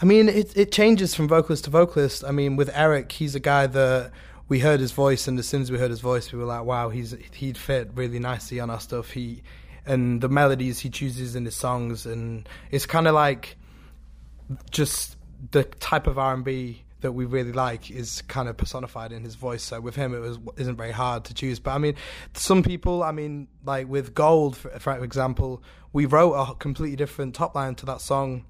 I 0.00 0.04
mean, 0.04 0.28
it 0.28 0.56
it 0.56 0.72
changes 0.72 1.14
from 1.14 1.28
vocalist 1.28 1.64
to 1.64 1.70
vocalist. 1.70 2.24
I 2.24 2.30
mean, 2.30 2.56
with 2.56 2.70
Eric, 2.74 3.12
he's 3.12 3.34
a 3.34 3.40
guy 3.40 3.66
that 3.66 4.12
we 4.48 4.60
heard 4.60 4.80
his 4.80 4.92
voice, 4.92 5.26
and 5.26 5.38
as 5.38 5.46
soon 5.46 5.62
as 5.62 5.70
we 5.70 5.78
heard 5.78 5.90
his 5.90 6.00
voice, 6.00 6.32
we 6.32 6.38
were 6.38 6.44
like, 6.44 6.64
"Wow, 6.64 6.90
he's 6.90 7.14
he'd 7.32 7.58
fit 7.58 7.90
really 7.94 8.18
nicely 8.18 8.60
on 8.60 8.70
our 8.70 8.80
stuff." 8.80 9.10
He 9.10 9.42
and 9.86 10.20
the 10.20 10.28
melodies 10.28 10.80
he 10.80 10.90
chooses 10.90 11.36
in 11.36 11.44
his 11.44 11.56
songs, 11.56 12.06
and 12.06 12.48
it's 12.70 12.86
kind 12.86 13.08
of 13.08 13.14
like 13.14 13.56
just 14.70 15.16
the 15.50 15.64
type 15.64 16.06
of 16.06 16.18
R 16.18 16.34
and 16.34 16.44
B 16.44 16.84
that 17.00 17.12
we 17.12 17.24
really 17.24 17.52
like 17.52 17.90
is 17.90 18.22
kind 18.22 18.48
of 18.48 18.56
personified 18.56 19.12
in 19.12 19.22
his 19.22 19.34
voice. 19.34 19.62
So 19.62 19.80
with 19.80 19.96
him, 19.96 20.14
it 20.14 20.20
was 20.20 20.38
isn't 20.56 20.76
very 20.76 20.92
hard 20.92 21.24
to 21.24 21.34
choose. 21.34 21.58
But 21.58 21.72
I 21.72 21.78
mean, 21.78 21.94
some 22.34 22.62
people, 22.62 23.02
I 23.02 23.12
mean, 23.12 23.48
like 23.64 23.88
with 23.88 24.14
Gold, 24.14 24.56
for, 24.56 24.70
for 24.78 25.04
example, 25.04 25.62
we 25.92 26.06
wrote 26.06 26.32
a 26.34 26.54
completely 26.54 26.96
different 26.96 27.34
top 27.34 27.54
line 27.54 27.74
to 27.76 27.86
that 27.86 28.00
song 28.00 28.44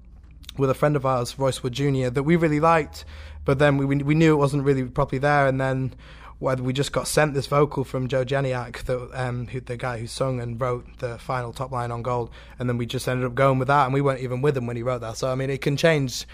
with 0.57 0.69
a 0.69 0.73
friend 0.73 0.95
of 0.95 1.05
ours, 1.05 1.37
Royce 1.37 1.61
Wood 1.61 1.73
Jr., 1.73 2.09
that 2.09 2.23
we 2.23 2.35
really 2.35 2.59
liked, 2.59 3.05
but 3.45 3.59
then 3.59 3.77
we 3.77 3.85
we, 3.85 4.15
knew 4.15 4.33
it 4.33 4.37
wasn't 4.37 4.63
really 4.63 4.83
properly 4.85 5.19
there, 5.19 5.47
and 5.47 5.61
then 5.61 5.93
whether 6.39 6.61
we 6.61 6.71
just 6.71 6.91
got 6.91 7.07
sent 7.07 7.33
this 7.33 7.47
vocal 7.47 7.83
from 7.83 8.07
Joe 8.07 8.23
Janiak, 8.23 8.83
the 8.83 9.09
um, 9.13 9.47
who, 9.47 9.59
the 9.59 9.77
guy 9.77 9.99
who 9.99 10.07
sung 10.07 10.39
and 10.39 10.59
wrote 10.59 10.85
the 10.99 11.17
final 11.17 11.51
top 11.51 11.71
line 11.71 11.91
on 11.91 12.01
Gold, 12.01 12.31
and 12.59 12.69
then 12.69 12.77
we 12.77 12.85
just 12.85 13.07
ended 13.07 13.25
up 13.25 13.35
going 13.35 13.59
with 13.59 13.67
that, 13.67 13.85
and 13.85 13.93
we 13.93 14.01
weren't 14.01 14.21
even 14.21 14.41
with 14.41 14.57
him 14.57 14.67
when 14.67 14.75
he 14.75 14.83
wrote 14.83 15.01
that. 15.01 15.17
So 15.17 15.31
I 15.31 15.35
mean, 15.35 15.49
it 15.49 15.61
can 15.61 15.77
change, 15.77 16.25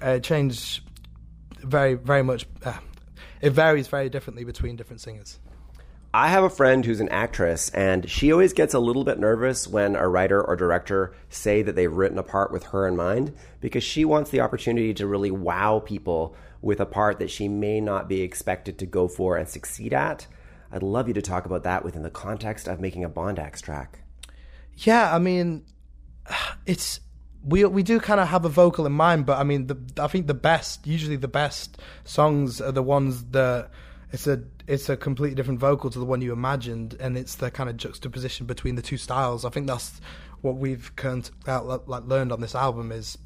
uh, 0.00 0.18
change 0.18 0.82
very 1.62 1.94
very 1.94 2.22
much. 2.22 2.46
Uh, 2.64 2.78
it 3.40 3.50
varies 3.50 3.88
very 3.88 4.08
differently 4.08 4.44
between 4.44 4.76
different 4.76 5.00
singers. 5.00 5.38
I 6.12 6.28
have 6.28 6.42
a 6.42 6.50
friend 6.50 6.84
who's 6.84 7.00
an 7.00 7.08
actress, 7.10 7.70
and 7.70 8.10
she 8.10 8.32
always 8.32 8.52
gets 8.52 8.74
a 8.74 8.80
little 8.80 9.04
bit 9.04 9.20
nervous 9.20 9.68
when 9.68 9.94
a 9.94 10.08
writer 10.08 10.42
or 10.42 10.56
director 10.56 11.14
say 11.28 11.62
that 11.62 11.76
they've 11.76 11.92
written 11.92 12.18
a 12.18 12.24
part 12.24 12.50
with 12.50 12.64
her 12.64 12.88
in 12.88 12.96
mind 12.96 13.32
because 13.60 13.84
she 13.84 14.04
wants 14.04 14.30
the 14.30 14.40
opportunity 14.40 14.92
to 14.94 15.06
really 15.06 15.30
wow 15.30 15.78
people 15.78 16.34
with 16.62 16.80
a 16.80 16.86
part 16.86 17.20
that 17.20 17.30
she 17.30 17.46
may 17.46 17.80
not 17.80 18.08
be 18.08 18.22
expected 18.22 18.76
to 18.78 18.86
go 18.86 19.06
for 19.06 19.36
and 19.36 19.48
succeed 19.48 19.94
at. 19.94 20.26
I'd 20.72 20.82
love 20.82 21.06
you 21.06 21.14
to 21.14 21.22
talk 21.22 21.46
about 21.46 21.62
that 21.62 21.84
within 21.84 22.02
the 22.02 22.10
context 22.10 22.66
of 22.66 22.80
making 22.80 23.04
a 23.04 23.10
Bondax 23.10 23.60
track. 23.60 24.00
Yeah, 24.78 25.14
I 25.14 25.20
mean, 25.20 25.64
it's 26.66 26.98
we 27.44 27.64
we 27.64 27.82
do 27.82 28.00
kind 28.00 28.20
of 28.20 28.28
have 28.28 28.44
a 28.44 28.48
vocal 28.48 28.86
in 28.86 28.92
mind, 28.92 29.26
but 29.26 29.38
I 29.38 29.44
mean, 29.44 29.66
the, 29.66 29.78
I 29.98 30.08
think 30.08 30.26
the 30.26 30.34
best, 30.34 30.86
usually 30.86 31.16
the 31.16 31.28
best 31.28 31.78
songs 32.04 32.60
are 32.60 32.72
the 32.72 32.82
ones 32.82 33.24
that 33.30 33.70
it's 34.12 34.26
a 34.26 34.42
it's 34.66 34.88
a 34.88 34.96
completely 34.96 35.34
different 35.34 35.60
vocal 35.60 35.90
to 35.90 35.98
the 35.98 36.04
one 36.04 36.20
you 36.20 36.32
imagined, 36.32 36.96
and 37.00 37.16
it's 37.16 37.36
the 37.36 37.50
kind 37.50 37.70
of 37.70 37.76
juxtaposition 37.76 38.46
between 38.46 38.74
the 38.74 38.82
two 38.82 38.96
styles. 38.96 39.44
I 39.44 39.50
think 39.50 39.66
that's 39.66 40.00
what 40.42 40.56
we've 40.56 40.92
of, 41.46 41.88
like 41.88 42.04
learned 42.04 42.32
on 42.32 42.40
this 42.40 42.54
album 42.54 42.92
is 42.92 43.16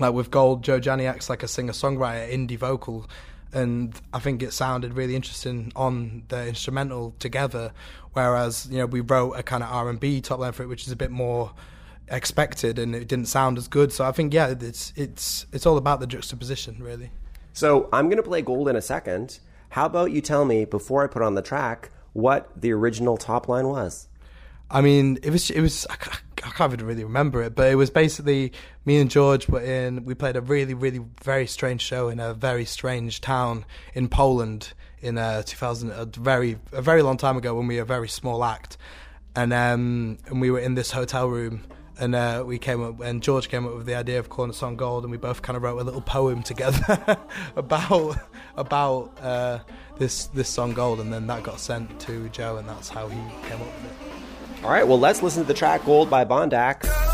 like 0.00 0.12
with 0.12 0.30
Gold, 0.30 0.64
Joe 0.64 0.80
Janiak's 0.80 1.30
like 1.30 1.42
a 1.42 1.48
singer 1.48 1.72
songwriter, 1.72 2.30
indie 2.30 2.58
vocal, 2.58 3.08
and 3.52 3.98
I 4.12 4.18
think 4.18 4.42
it 4.42 4.52
sounded 4.52 4.94
really 4.94 5.16
interesting 5.16 5.72
on 5.74 6.24
the 6.28 6.48
instrumental 6.48 7.14
together. 7.18 7.72
Whereas 8.12 8.68
you 8.70 8.78
know 8.78 8.86
we 8.86 9.00
wrote 9.00 9.32
a 9.32 9.42
kind 9.42 9.62
of 9.62 9.72
R 9.72 9.88
and 9.88 9.98
B 9.98 10.20
top 10.20 10.40
line 10.40 10.52
for 10.52 10.64
it, 10.64 10.68
which 10.68 10.86
is 10.86 10.92
a 10.92 10.96
bit 10.96 11.10
more 11.10 11.52
expected, 12.08 12.78
and 12.78 12.94
it 12.94 13.08
didn't 13.08 13.26
sound 13.26 13.58
as 13.58 13.68
good. 13.68 13.92
So 13.92 14.04
I 14.04 14.12
think 14.12 14.32
yeah, 14.34 14.54
it's 14.60 14.92
it's 14.96 15.46
it's 15.52 15.66
all 15.66 15.76
about 15.76 16.00
the 16.00 16.06
juxtaposition, 16.06 16.76
really. 16.80 17.10
So 17.52 17.88
I'm 17.92 18.06
going 18.06 18.16
to 18.16 18.22
play 18.22 18.42
Gold 18.42 18.68
in 18.68 18.76
a 18.76 18.82
second. 18.82 19.38
How 19.70 19.86
about 19.86 20.10
you 20.10 20.20
tell 20.20 20.44
me 20.44 20.64
before 20.64 21.04
I 21.04 21.06
put 21.06 21.22
on 21.22 21.34
the 21.34 21.42
track 21.42 21.90
what 22.12 22.50
the 22.60 22.72
original 22.72 23.16
top 23.16 23.48
line 23.48 23.68
was? 23.68 24.08
I 24.70 24.80
mean, 24.80 25.18
it 25.22 25.30
was 25.30 25.50
it 25.50 25.60
was 25.60 25.86
I 25.90 25.96
ca- 25.96 26.20
I 26.44 26.50
can't 26.50 26.72
even 26.72 26.86
really 26.86 27.04
remember 27.04 27.42
it, 27.42 27.54
but 27.54 27.70
it 27.70 27.76
was 27.76 27.90
basically 27.90 28.52
me 28.84 28.98
and 28.98 29.10
George 29.10 29.48
were 29.48 29.60
in. 29.60 30.04
We 30.04 30.14
played 30.14 30.36
a 30.36 30.40
really 30.40 30.74
really 30.74 31.00
very 31.22 31.46
strange 31.46 31.82
show 31.82 32.08
in 32.08 32.18
a 32.20 32.34
very 32.34 32.64
strange 32.64 33.20
town 33.20 33.64
in 33.94 34.08
Poland 34.08 34.72
in 35.00 35.18
uh, 35.18 35.42
2000, 35.42 35.90
a 35.90 36.06
very 36.06 36.58
a 36.72 36.80
very 36.80 37.02
long 37.02 37.16
time 37.18 37.36
ago 37.36 37.54
when 37.54 37.66
we 37.66 37.76
were 37.76 37.82
a 37.82 37.86
very 37.86 38.08
small 38.08 38.42
act, 38.42 38.78
and 39.36 39.52
um 39.52 40.18
and 40.26 40.40
we 40.40 40.50
were 40.50 40.60
in 40.60 40.74
this 40.74 40.90
hotel 40.90 41.28
room. 41.28 41.62
And 41.98 42.14
uh, 42.14 42.42
we 42.46 42.58
came 42.58 42.82
up, 42.82 43.00
and 43.00 43.22
George 43.22 43.48
came 43.48 43.66
up 43.66 43.76
with 43.76 43.86
the 43.86 43.94
idea 43.94 44.18
of 44.18 44.28
song 44.52 44.76
"Gold," 44.76 45.04
and 45.04 45.10
we 45.12 45.16
both 45.16 45.42
kind 45.42 45.56
of 45.56 45.62
wrote 45.62 45.78
a 45.78 45.84
little 45.84 46.00
poem 46.00 46.42
together 46.42 47.18
about 47.56 48.16
about 48.56 49.12
uh, 49.20 49.60
this 49.96 50.26
this 50.26 50.48
song 50.48 50.72
"Gold," 50.72 51.00
and 51.00 51.12
then 51.12 51.26
that 51.28 51.44
got 51.44 51.60
sent 51.60 52.00
to 52.00 52.28
Joe, 52.30 52.56
and 52.56 52.68
that's 52.68 52.88
how 52.88 53.08
he 53.08 53.20
came 53.48 53.60
up 53.60 53.66
with 53.66 53.84
it. 53.84 54.64
All 54.64 54.70
right, 54.70 54.86
well, 54.86 54.98
let's 54.98 55.22
listen 55.22 55.42
to 55.42 55.46
the 55.46 55.54
track 55.54 55.84
Gold 55.84 56.10
by 56.10 56.24
Bondax. 56.24 57.13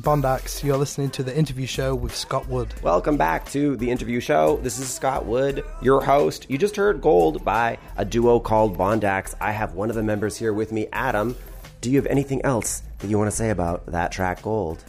Bondax. 0.00 0.64
You're 0.64 0.78
listening 0.78 1.10
to 1.10 1.22
the 1.22 1.36
interview 1.36 1.66
show 1.66 1.94
with 1.94 2.16
Scott 2.16 2.48
Wood. 2.48 2.72
Welcome 2.82 3.18
back 3.18 3.44
to 3.50 3.76
the 3.76 3.90
interview 3.90 4.18
show. 4.20 4.56
This 4.62 4.78
is 4.78 4.88
Scott 4.88 5.26
Wood, 5.26 5.62
your 5.82 6.02
host. 6.02 6.46
You 6.48 6.56
just 6.56 6.74
heard 6.74 7.02
Gold 7.02 7.44
by 7.44 7.78
a 7.98 8.04
duo 8.04 8.40
called 8.40 8.78
Bondax. 8.78 9.34
I 9.40 9.52
have 9.52 9.74
one 9.74 9.90
of 9.90 9.96
the 9.96 10.02
members 10.02 10.36
here 10.38 10.54
with 10.54 10.72
me, 10.72 10.88
Adam. 10.92 11.36
Do 11.82 11.90
you 11.90 11.98
have 11.98 12.06
anything 12.06 12.42
else 12.44 12.82
that 13.00 13.08
you 13.08 13.18
want 13.18 13.30
to 13.30 13.36
say 13.36 13.50
about 13.50 13.86
that 13.86 14.10
track, 14.10 14.42
Gold? 14.42 14.82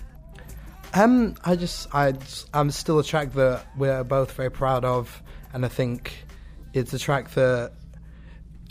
Um, 0.94 1.36
I 1.44 1.58
just, 1.58 1.94
I, 1.94 2.14
I'm 2.54 2.72
still 2.72 3.00
a 3.00 3.04
track 3.04 3.34
that 3.34 3.66
we're 3.76 4.06
both 4.06 4.32
very 4.32 4.52
proud 4.52 4.86
of, 4.86 5.22
and 5.54 5.66
I 5.66 5.68
think 5.68 6.26
it's 6.74 6.94
a 6.94 7.00
track 7.00 7.32
that 7.32 7.74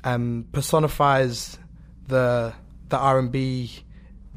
um, 0.05 0.47
personifies 0.53 1.59
the 2.07 2.55
the 2.89 2.99
R 2.99 3.19
and 3.19 3.31
B 3.31 3.71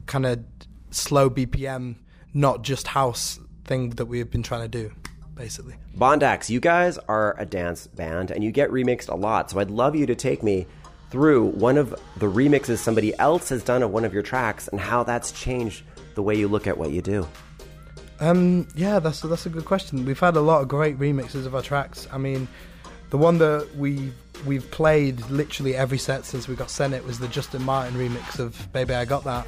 kind 0.05 0.25
of 0.25 0.52
slow 0.93 1.29
BPM, 1.29 1.95
not 2.33 2.63
just 2.63 2.87
house 2.87 3.39
thing 3.65 3.91
that 3.91 4.05
we've 4.05 4.29
been 4.29 4.43
trying 4.43 4.61
to 4.61 4.67
do, 4.67 4.91
basically. 5.35 5.75
Bondax, 5.97 6.49
you 6.49 6.59
guys 6.59 6.97
are 7.07 7.35
a 7.39 7.45
dance 7.45 7.87
band 7.87 8.31
and 8.31 8.43
you 8.43 8.51
get 8.51 8.69
remixed 8.69 9.09
a 9.09 9.15
lot, 9.15 9.51
so 9.51 9.59
I'd 9.59 9.71
love 9.71 9.95
you 9.95 10.05
to 10.05 10.15
take 10.15 10.43
me 10.43 10.65
through 11.09 11.45
one 11.45 11.77
of 11.77 11.91
the 12.17 12.25
remixes 12.25 12.79
somebody 12.79 13.17
else 13.19 13.49
has 13.49 13.63
done 13.63 13.83
of 13.83 13.91
one 13.91 14.03
of 14.03 14.13
your 14.13 14.23
tracks 14.23 14.67
and 14.67 14.79
how 14.79 15.03
that's 15.03 15.31
changed 15.31 15.83
the 16.15 16.23
way 16.23 16.35
you 16.35 16.47
look 16.47 16.65
at 16.65 16.77
what 16.77 16.91
you 16.91 17.01
do. 17.01 17.27
Um, 18.19 18.67
yeah, 18.75 18.99
that's 18.99 19.23
a, 19.23 19.27
that's 19.27 19.45
a 19.45 19.49
good 19.49 19.65
question. 19.65 20.05
We've 20.05 20.19
had 20.19 20.35
a 20.35 20.41
lot 20.41 20.61
of 20.61 20.67
great 20.67 20.97
remixes 20.97 21.45
of 21.45 21.55
our 21.55 21.61
tracks. 21.61 22.07
I 22.11 22.17
mean, 22.17 22.47
the 23.09 23.17
one 23.17 23.37
that 23.39 23.75
we 23.75 24.11
we've 24.45 24.69
played 24.71 25.19
literally 25.29 25.75
every 25.75 25.97
set 25.97 26.25
since 26.25 26.47
we 26.47 26.55
got 26.55 26.69
sent 26.69 26.93
it 26.93 27.05
was 27.05 27.19
the 27.19 27.27
Justin 27.27 27.63
Martin 27.63 27.95
remix 27.95 28.39
of 28.39 28.71
"Baby 28.73 28.93
I 28.95 29.05
Got 29.05 29.23
That." 29.25 29.45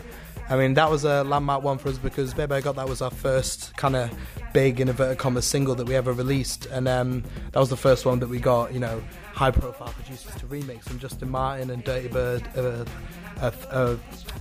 I 0.47 0.55
mean, 0.57 0.75
that 0.75 0.91
was 0.91 1.05
a 1.05 1.23
landmark 1.23 1.63
one 1.63 1.77
for 1.77 1.89
us 1.89 1.97
because 1.97 2.33
"Baby 2.33 2.55
I 2.55 2.61
Got 2.61 2.75
That" 2.75 2.87
was 2.87 3.01
our 3.01 3.09
first 3.09 3.75
kind 3.77 3.95
of 3.95 4.11
big 4.53 4.79
in 4.79 4.89
inverted 4.89 5.17
commas 5.17 5.45
single 5.45 5.73
that 5.75 5.87
we 5.87 5.95
ever 5.95 6.13
released, 6.13 6.67
and 6.67 6.87
um, 6.87 7.23
that 7.51 7.59
was 7.59 7.69
the 7.69 7.77
first 7.77 8.05
one 8.05 8.19
that 8.19 8.29
we 8.29 8.39
got, 8.39 8.73
you 8.73 8.79
know, 8.79 9.03
high-profile 9.33 9.89
producers 9.89 10.33
to 10.35 10.45
remix 10.45 10.83
from 10.83 10.99
Justin 10.99 11.29
Martin 11.29 11.71
and 11.71 11.83
Dirtybird. 11.83 12.57
Uh, 12.57 12.85
a, 13.41 13.53
a, 13.71 13.97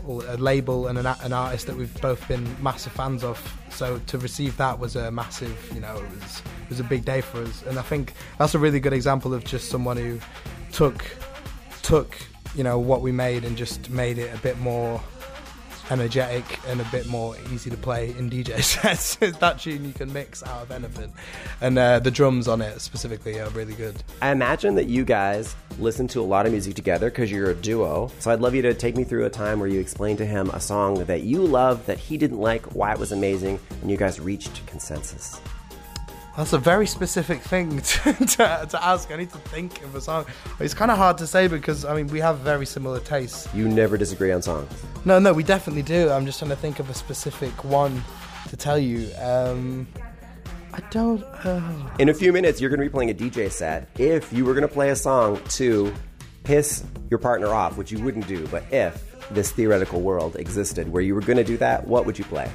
a 0.06 0.36
label 0.36 0.86
and 0.86 0.98
an, 0.98 1.06
an 1.06 1.32
artist 1.32 1.66
that 1.66 1.76
we've 1.76 2.00
both 2.00 2.26
been 2.28 2.46
massive 2.62 2.92
fans 2.92 3.24
of. 3.24 3.58
So 3.70 4.00
to 4.06 4.18
receive 4.18 4.56
that 4.58 4.78
was 4.78 4.96
a 4.96 5.10
massive, 5.10 5.58
you 5.74 5.80
know, 5.80 5.96
it 5.96 6.10
was 6.10 6.42
it 6.62 6.68
was 6.68 6.80
a 6.80 6.84
big 6.84 7.04
day 7.04 7.20
for 7.20 7.42
us. 7.42 7.62
And 7.62 7.78
I 7.78 7.82
think 7.82 8.12
that's 8.38 8.54
a 8.54 8.58
really 8.58 8.80
good 8.80 8.92
example 8.92 9.34
of 9.34 9.44
just 9.44 9.68
someone 9.68 9.96
who 9.96 10.20
took 10.72 11.04
took 11.82 12.16
you 12.54 12.62
know 12.62 12.78
what 12.78 13.00
we 13.00 13.10
made 13.12 13.44
and 13.44 13.56
just 13.56 13.90
made 13.90 14.16
it 14.16 14.32
a 14.32 14.38
bit 14.38 14.58
more 14.58 15.02
energetic 15.90 16.60
and 16.66 16.80
a 16.80 16.84
bit 16.84 17.06
more 17.06 17.36
easy 17.52 17.70
to 17.70 17.76
play 17.76 18.10
in 18.18 18.30
DJ 18.30 18.62
sets. 18.62 19.16
that 19.16 19.58
tune 19.58 19.84
you 19.84 19.92
can 19.92 20.12
mix 20.12 20.42
out 20.42 20.62
of 20.62 20.70
anything, 20.70 21.12
and 21.60 21.78
uh, 21.78 21.98
the 21.98 22.10
drums 22.10 22.48
on 22.48 22.60
it 22.60 22.80
specifically 22.80 23.40
are 23.40 23.48
really 23.50 23.74
good. 23.74 24.02
I 24.22 24.30
imagine 24.30 24.74
that 24.76 24.86
you 24.86 25.04
guys 25.04 25.54
listen 25.78 26.06
to 26.08 26.20
a 26.20 26.22
lot 26.22 26.46
of 26.46 26.52
music 26.52 26.74
together 26.74 27.10
because 27.10 27.30
you're 27.30 27.50
a 27.50 27.54
duo. 27.54 28.10
So 28.18 28.30
I'd 28.30 28.40
love 28.40 28.54
you 28.54 28.62
to 28.62 28.74
take 28.74 28.96
me 28.96 29.04
through 29.04 29.24
a 29.24 29.30
time 29.30 29.58
where 29.58 29.68
you 29.68 29.80
explained 29.80 30.18
to 30.18 30.26
him 30.26 30.50
a 30.50 30.60
song 30.60 31.04
that 31.04 31.22
you 31.22 31.42
loved, 31.42 31.86
that 31.86 31.98
he 31.98 32.16
didn't 32.16 32.38
like, 32.38 32.74
why 32.74 32.92
it 32.92 32.98
was 32.98 33.12
amazing, 33.12 33.58
and 33.80 33.90
you 33.90 33.96
guys 33.96 34.20
reached 34.20 34.64
consensus. 34.66 35.40
That's 36.36 36.52
a 36.52 36.58
very 36.58 36.86
specific 36.86 37.40
thing 37.42 37.80
to, 37.80 38.12
to, 38.12 38.66
to 38.70 38.84
ask. 38.84 39.10
I 39.10 39.16
need 39.16 39.30
to 39.30 39.38
think 39.38 39.82
of 39.82 39.94
a 39.94 40.00
song. 40.00 40.26
It's 40.58 40.74
kind 40.74 40.90
of 40.90 40.96
hard 40.96 41.18
to 41.18 41.26
say 41.26 41.46
because 41.46 41.84
I 41.84 41.94
mean 41.94 42.08
we 42.08 42.20
have 42.20 42.38
very 42.38 42.66
similar 42.66 43.00
tastes. 43.00 43.48
You 43.54 43.68
never 43.68 43.96
disagree 43.96 44.32
on 44.32 44.42
songs. 44.42 44.70
No, 45.04 45.18
no, 45.18 45.32
we 45.32 45.42
definitely 45.42 45.82
do. 45.82 46.10
I'm 46.10 46.26
just 46.26 46.38
trying 46.38 46.50
to 46.50 46.56
think 46.56 46.80
of 46.80 46.90
a 46.90 46.94
specific 46.94 47.64
one 47.64 48.02
to 48.48 48.56
tell 48.56 48.78
you. 48.78 49.10
Um, 49.20 49.86
I 50.72 50.80
don't. 50.90 51.22
Oh. 51.44 51.92
In 52.00 52.08
a 52.08 52.14
few 52.14 52.32
minutes, 52.32 52.60
you're 52.60 52.70
going 52.70 52.80
to 52.80 52.86
be 52.86 52.90
playing 52.90 53.10
a 53.10 53.14
DJ 53.14 53.50
set. 53.50 53.88
If 53.96 54.32
you 54.32 54.44
were 54.44 54.54
going 54.54 54.66
to 54.66 54.74
play 54.74 54.90
a 54.90 54.96
song 54.96 55.40
to 55.50 55.94
piss 56.42 56.82
your 57.10 57.18
partner 57.18 57.54
off, 57.54 57.76
which 57.76 57.92
you 57.92 58.02
wouldn't 58.02 58.26
do, 58.26 58.44
but 58.48 58.64
if 58.72 59.14
this 59.30 59.52
theoretical 59.52 60.00
world 60.00 60.34
existed 60.34 60.90
where 60.90 61.02
you 61.02 61.14
were 61.14 61.20
going 61.20 61.36
to 61.36 61.44
do 61.44 61.56
that, 61.58 61.86
what 61.86 62.06
would 62.06 62.18
you 62.18 62.24
play? 62.24 62.50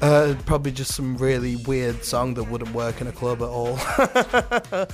Uh, 0.00 0.36
probably 0.46 0.70
just 0.70 0.94
some 0.94 1.16
really 1.16 1.56
weird 1.56 2.04
song 2.04 2.34
that 2.34 2.44
wouldn't 2.44 2.72
work 2.72 3.00
in 3.00 3.08
a 3.08 3.12
club 3.12 3.42
at 3.42 3.48
all. 3.48 3.74
that, 3.96 4.88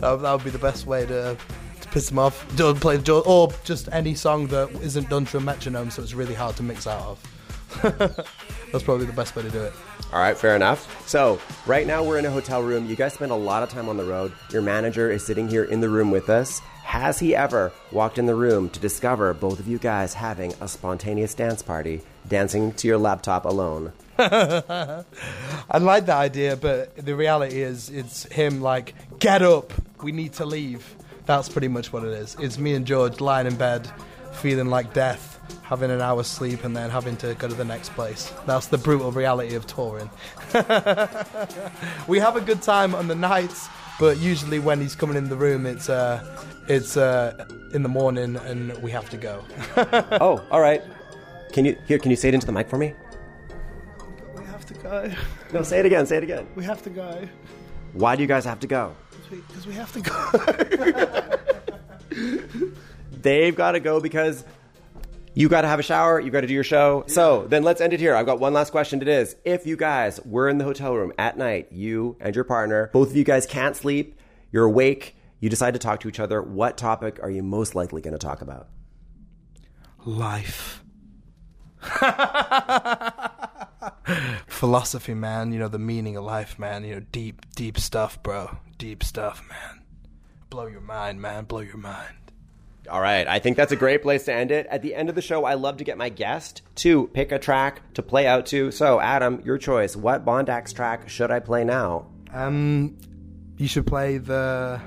would, 0.00 0.18
that 0.20 0.32
would 0.32 0.44
be 0.44 0.50
the 0.50 0.58
best 0.58 0.84
way 0.84 1.06
to, 1.06 1.36
to 1.80 1.88
piss 1.90 2.08
them 2.08 2.18
off. 2.18 2.44
Don't 2.56 2.80
play, 2.80 3.00
or 3.08 3.52
just 3.62 3.88
any 3.92 4.16
song 4.16 4.48
that 4.48 4.70
isn't 4.82 5.08
done 5.08 5.26
to 5.26 5.36
a 5.36 5.40
metronome, 5.40 5.90
so 5.90 6.02
it's 6.02 6.14
really 6.14 6.34
hard 6.34 6.56
to 6.56 6.64
mix 6.64 6.88
out 6.88 7.02
of. 7.02 7.22
That's 8.72 8.82
probably 8.82 9.06
the 9.06 9.12
best 9.12 9.36
way 9.36 9.42
to 9.42 9.50
do 9.50 9.62
it. 9.62 9.72
All 10.12 10.18
right, 10.18 10.36
fair 10.36 10.56
enough. 10.56 11.06
So, 11.06 11.38
right 11.66 11.86
now 11.86 12.02
we're 12.02 12.18
in 12.18 12.26
a 12.26 12.30
hotel 12.30 12.62
room. 12.62 12.86
You 12.86 12.96
guys 12.96 13.12
spend 13.12 13.30
a 13.30 13.36
lot 13.36 13.62
of 13.62 13.68
time 13.68 13.88
on 13.88 13.96
the 13.96 14.04
road. 14.04 14.32
Your 14.50 14.62
manager 14.62 15.10
is 15.10 15.24
sitting 15.24 15.48
here 15.48 15.64
in 15.64 15.80
the 15.80 15.88
room 15.88 16.10
with 16.10 16.30
us. 16.30 16.60
Has 16.82 17.18
he 17.20 17.36
ever 17.36 17.70
walked 17.92 18.18
in 18.18 18.26
the 18.26 18.34
room 18.34 18.70
to 18.70 18.80
discover 18.80 19.32
both 19.34 19.60
of 19.60 19.68
you 19.68 19.78
guys 19.78 20.14
having 20.14 20.54
a 20.60 20.66
spontaneous 20.66 21.34
dance 21.34 21.62
party, 21.62 22.00
dancing 22.26 22.72
to 22.72 22.88
your 22.88 22.98
laptop 22.98 23.44
alone? 23.44 23.92
I 25.70 25.78
like 25.78 26.06
that 26.06 26.16
idea, 26.16 26.56
but 26.56 26.96
the 26.96 27.14
reality 27.14 27.62
is, 27.62 27.88
it's 27.88 28.24
him 28.24 28.60
like, 28.60 28.94
get 29.20 29.42
up, 29.42 29.72
we 30.02 30.10
need 30.10 30.32
to 30.34 30.44
leave. 30.44 30.96
That's 31.26 31.48
pretty 31.48 31.68
much 31.68 31.92
what 31.92 32.02
it 32.02 32.10
is. 32.10 32.36
It's 32.40 32.58
me 32.58 32.74
and 32.74 32.84
George 32.84 33.20
lying 33.20 33.46
in 33.46 33.54
bed, 33.54 33.88
feeling 34.32 34.66
like 34.66 34.92
death, 34.92 35.38
having 35.62 35.92
an 35.92 36.00
hour's 36.00 36.26
sleep, 36.26 36.64
and 36.64 36.76
then 36.76 36.90
having 36.90 37.16
to 37.18 37.34
go 37.34 37.46
to 37.46 37.54
the 37.54 37.64
next 37.64 37.90
place. 37.90 38.32
That's 38.44 38.66
the 38.66 38.78
brutal 38.78 39.12
reality 39.12 39.54
of 39.54 39.68
touring. 39.68 40.10
we 42.08 42.18
have 42.18 42.34
a 42.34 42.40
good 42.40 42.60
time 42.60 42.96
on 42.96 43.06
the 43.06 43.14
nights, 43.14 43.68
but 44.00 44.18
usually 44.18 44.58
when 44.58 44.80
he's 44.80 44.96
coming 44.96 45.16
in 45.16 45.28
the 45.28 45.36
room, 45.36 45.64
it's 45.64 45.88
uh, 45.88 46.24
it's 46.66 46.96
uh, 46.96 47.46
in 47.72 47.84
the 47.84 47.88
morning, 47.88 48.34
and 48.34 48.76
we 48.82 48.90
have 48.90 49.08
to 49.10 49.16
go. 49.16 49.44
oh, 50.20 50.44
all 50.50 50.60
right. 50.60 50.82
Can 51.52 51.64
you 51.64 51.76
here? 51.86 52.00
Can 52.00 52.10
you 52.10 52.16
say 52.16 52.28
it 52.28 52.34
into 52.34 52.46
the 52.46 52.52
mic 52.52 52.68
for 52.68 52.78
me? 52.78 52.94
We 54.90 55.08
go. 55.08 55.14
No, 55.52 55.62
say 55.62 55.80
it 55.80 55.86
again. 55.86 56.06
Say 56.06 56.18
it 56.18 56.22
again. 56.22 56.46
We 56.54 56.64
have 56.64 56.82
to 56.82 56.90
go. 56.90 57.28
Why 57.92 58.16
do 58.16 58.22
you 58.22 58.28
guys 58.28 58.44
have 58.44 58.60
to 58.60 58.66
go? 58.66 58.94
Because 59.30 59.66
we 59.66 59.74
have 59.74 59.92
to 59.92 60.00
go. 60.00 60.32
They've 63.12 63.54
got 63.54 63.72
to 63.72 63.80
go 63.80 64.00
because 64.00 64.44
you 65.34 65.48
got 65.48 65.62
to 65.62 65.68
have 65.68 65.78
a 65.78 65.82
shower, 65.82 66.20
you 66.20 66.30
got 66.30 66.40
to 66.40 66.46
do 66.46 66.54
your 66.54 66.64
show. 66.64 67.04
So 67.06 67.46
then 67.46 67.62
let's 67.62 67.80
end 67.80 67.92
it 67.92 68.00
here. 68.00 68.14
I've 68.14 68.26
got 68.26 68.40
one 68.40 68.52
last 68.52 68.70
question. 68.70 69.02
It 69.02 69.08
is 69.08 69.36
if 69.44 69.66
you 69.66 69.76
guys 69.76 70.20
were 70.24 70.48
in 70.48 70.58
the 70.58 70.64
hotel 70.64 70.94
room 70.94 71.12
at 71.18 71.36
night, 71.36 71.72
you 71.72 72.16
and 72.20 72.34
your 72.34 72.44
partner, 72.44 72.90
both 72.92 73.10
of 73.10 73.16
you 73.16 73.24
guys 73.24 73.46
can't 73.46 73.76
sleep, 73.76 74.18
you're 74.50 74.64
awake, 74.64 75.16
you 75.40 75.48
decide 75.48 75.74
to 75.74 75.80
talk 75.80 76.00
to 76.00 76.08
each 76.08 76.20
other, 76.20 76.42
what 76.42 76.76
topic 76.76 77.20
are 77.22 77.30
you 77.30 77.42
most 77.42 77.74
likely 77.74 78.00
going 78.00 78.12
to 78.12 78.18
talk 78.18 78.40
about? 78.40 78.68
life. 80.08 80.82
Philosophy, 84.46 85.14
man. 85.14 85.52
You 85.52 85.58
know, 85.58 85.68
the 85.68 85.78
meaning 85.78 86.16
of 86.16 86.24
life, 86.24 86.58
man. 86.58 86.84
You 86.84 86.96
know, 86.96 87.06
deep, 87.12 87.46
deep 87.54 87.78
stuff, 87.78 88.22
bro. 88.22 88.58
Deep 88.78 89.02
stuff, 89.02 89.42
man. 89.48 89.82
Blow 90.50 90.66
your 90.66 90.80
mind, 90.80 91.20
man. 91.20 91.44
Blow 91.44 91.60
your 91.60 91.76
mind. 91.76 92.14
All 92.90 93.00
right, 93.00 93.26
I 93.26 93.38
think 93.38 93.58
that's 93.58 93.72
a 93.72 93.76
great 93.76 94.02
place 94.02 94.24
to 94.24 94.32
end 94.32 94.50
it. 94.50 94.66
At 94.70 94.80
the 94.80 94.94
end 94.94 95.10
of 95.10 95.14
the 95.14 95.20
show, 95.20 95.44
I 95.44 95.54
love 95.54 95.76
to 95.78 95.84
get 95.84 95.98
my 95.98 96.08
guest 96.08 96.62
to 96.76 97.08
pick 97.08 97.32
a 97.32 97.38
track 97.38 97.82
to 97.94 98.02
play 98.02 98.26
out 98.26 98.46
to. 98.46 98.70
So, 98.70 98.98
Adam, 98.98 99.42
your 99.44 99.58
choice. 99.58 99.94
What 99.94 100.24
Bondax 100.24 100.74
track 100.74 101.08
should 101.08 101.30
I 101.30 101.40
play 101.40 101.64
now? 101.64 102.06
Um, 102.32 102.96
you 103.58 103.68
should 103.68 103.86
play 103.86 104.18
the. 104.18 104.80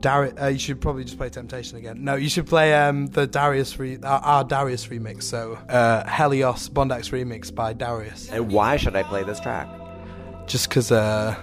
Dari- 0.00 0.32
uh, 0.32 0.48
you 0.48 0.58
should 0.58 0.80
probably 0.80 1.04
just 1.04 1.18
play 1.18 1.28
Temptation 1.28 1.78
again. 1.78 2.02
No, 2.04 2.14
you 2.14 2.28
should 2.28 2.46
play 2.46 2.74
um, 2.74 3.06
the 3.08 3.26
Darius 3.26 3.78
re- 3.78 3.98
our, 4.02 4.20
our 4.20 4.44
Darius 4.44 4.86
remix. 4.86 5.24
So 5.24 5.58
uh, 5.68 6.08
Helios 6.08 6.68
Bondax 6.68 7.10
remix 7.10 7.54
by 7.54 7.72
Darius. 7.72 8.30
And 8.30 8.50
why 8.50 8.76
should 8.76 8.96
I 8.96 9.02
play 9.02 9.22
this 9.22 9.40
track? 9.40 9.68
Just 10.46 10.68
because 10.68 10.90
uh, 10.90 11.36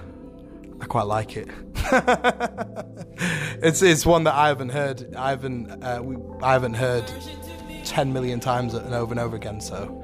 I 0.82 0.86
quite 0.86 1.04
like 1.08 1.38
it. 1.38 1.50
it's 3.64 3.82
it's 3.82 4.06
one 4.06 4.24
that 4.26 4.34
I 4.34 4.48
haven't 4.48 4.70
heard. 4.70 5.16
I 5.16 5.30
haven't 5.30 5.84
uh, 5.84 6.02
we, 6.04 6.18
I 6.44 6.54
haven't 6.54 6.74
heard 6.74 7.06
ten 7.86 8.12
million 8.12 8.40
times 8.40 8.74
and 8.74 8.94
over 8.94 9.14
and 9.14 9.20
over 9.20 9.36
again. 9.36 9.62
So 9.62 10.04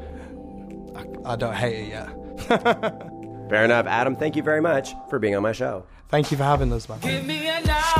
I, 0.96 1.34
I 1.34 1.36
don't 1.36 1.56
hate 1.56 1.86
it 1.86 1.90
yet. 1.90 2.10
Fair 3.50 3.66
enough. 3.66 3.86
Adam, 3.86 4.16
thank 4.16 4.36
you 4.36 4.44
very 4.44 4.62
much 4.62 4.94
for 5.10 5.20
being 5.20 5.36
on 5.36 5.44
my 5.44 5.52
show. 5.52 5.86
Thank 6.10 6.32
you 6.32 6.38
for 6.38 6.44
having 6.44 6.72
us, 6.72 6.88
man. 6.88 8.00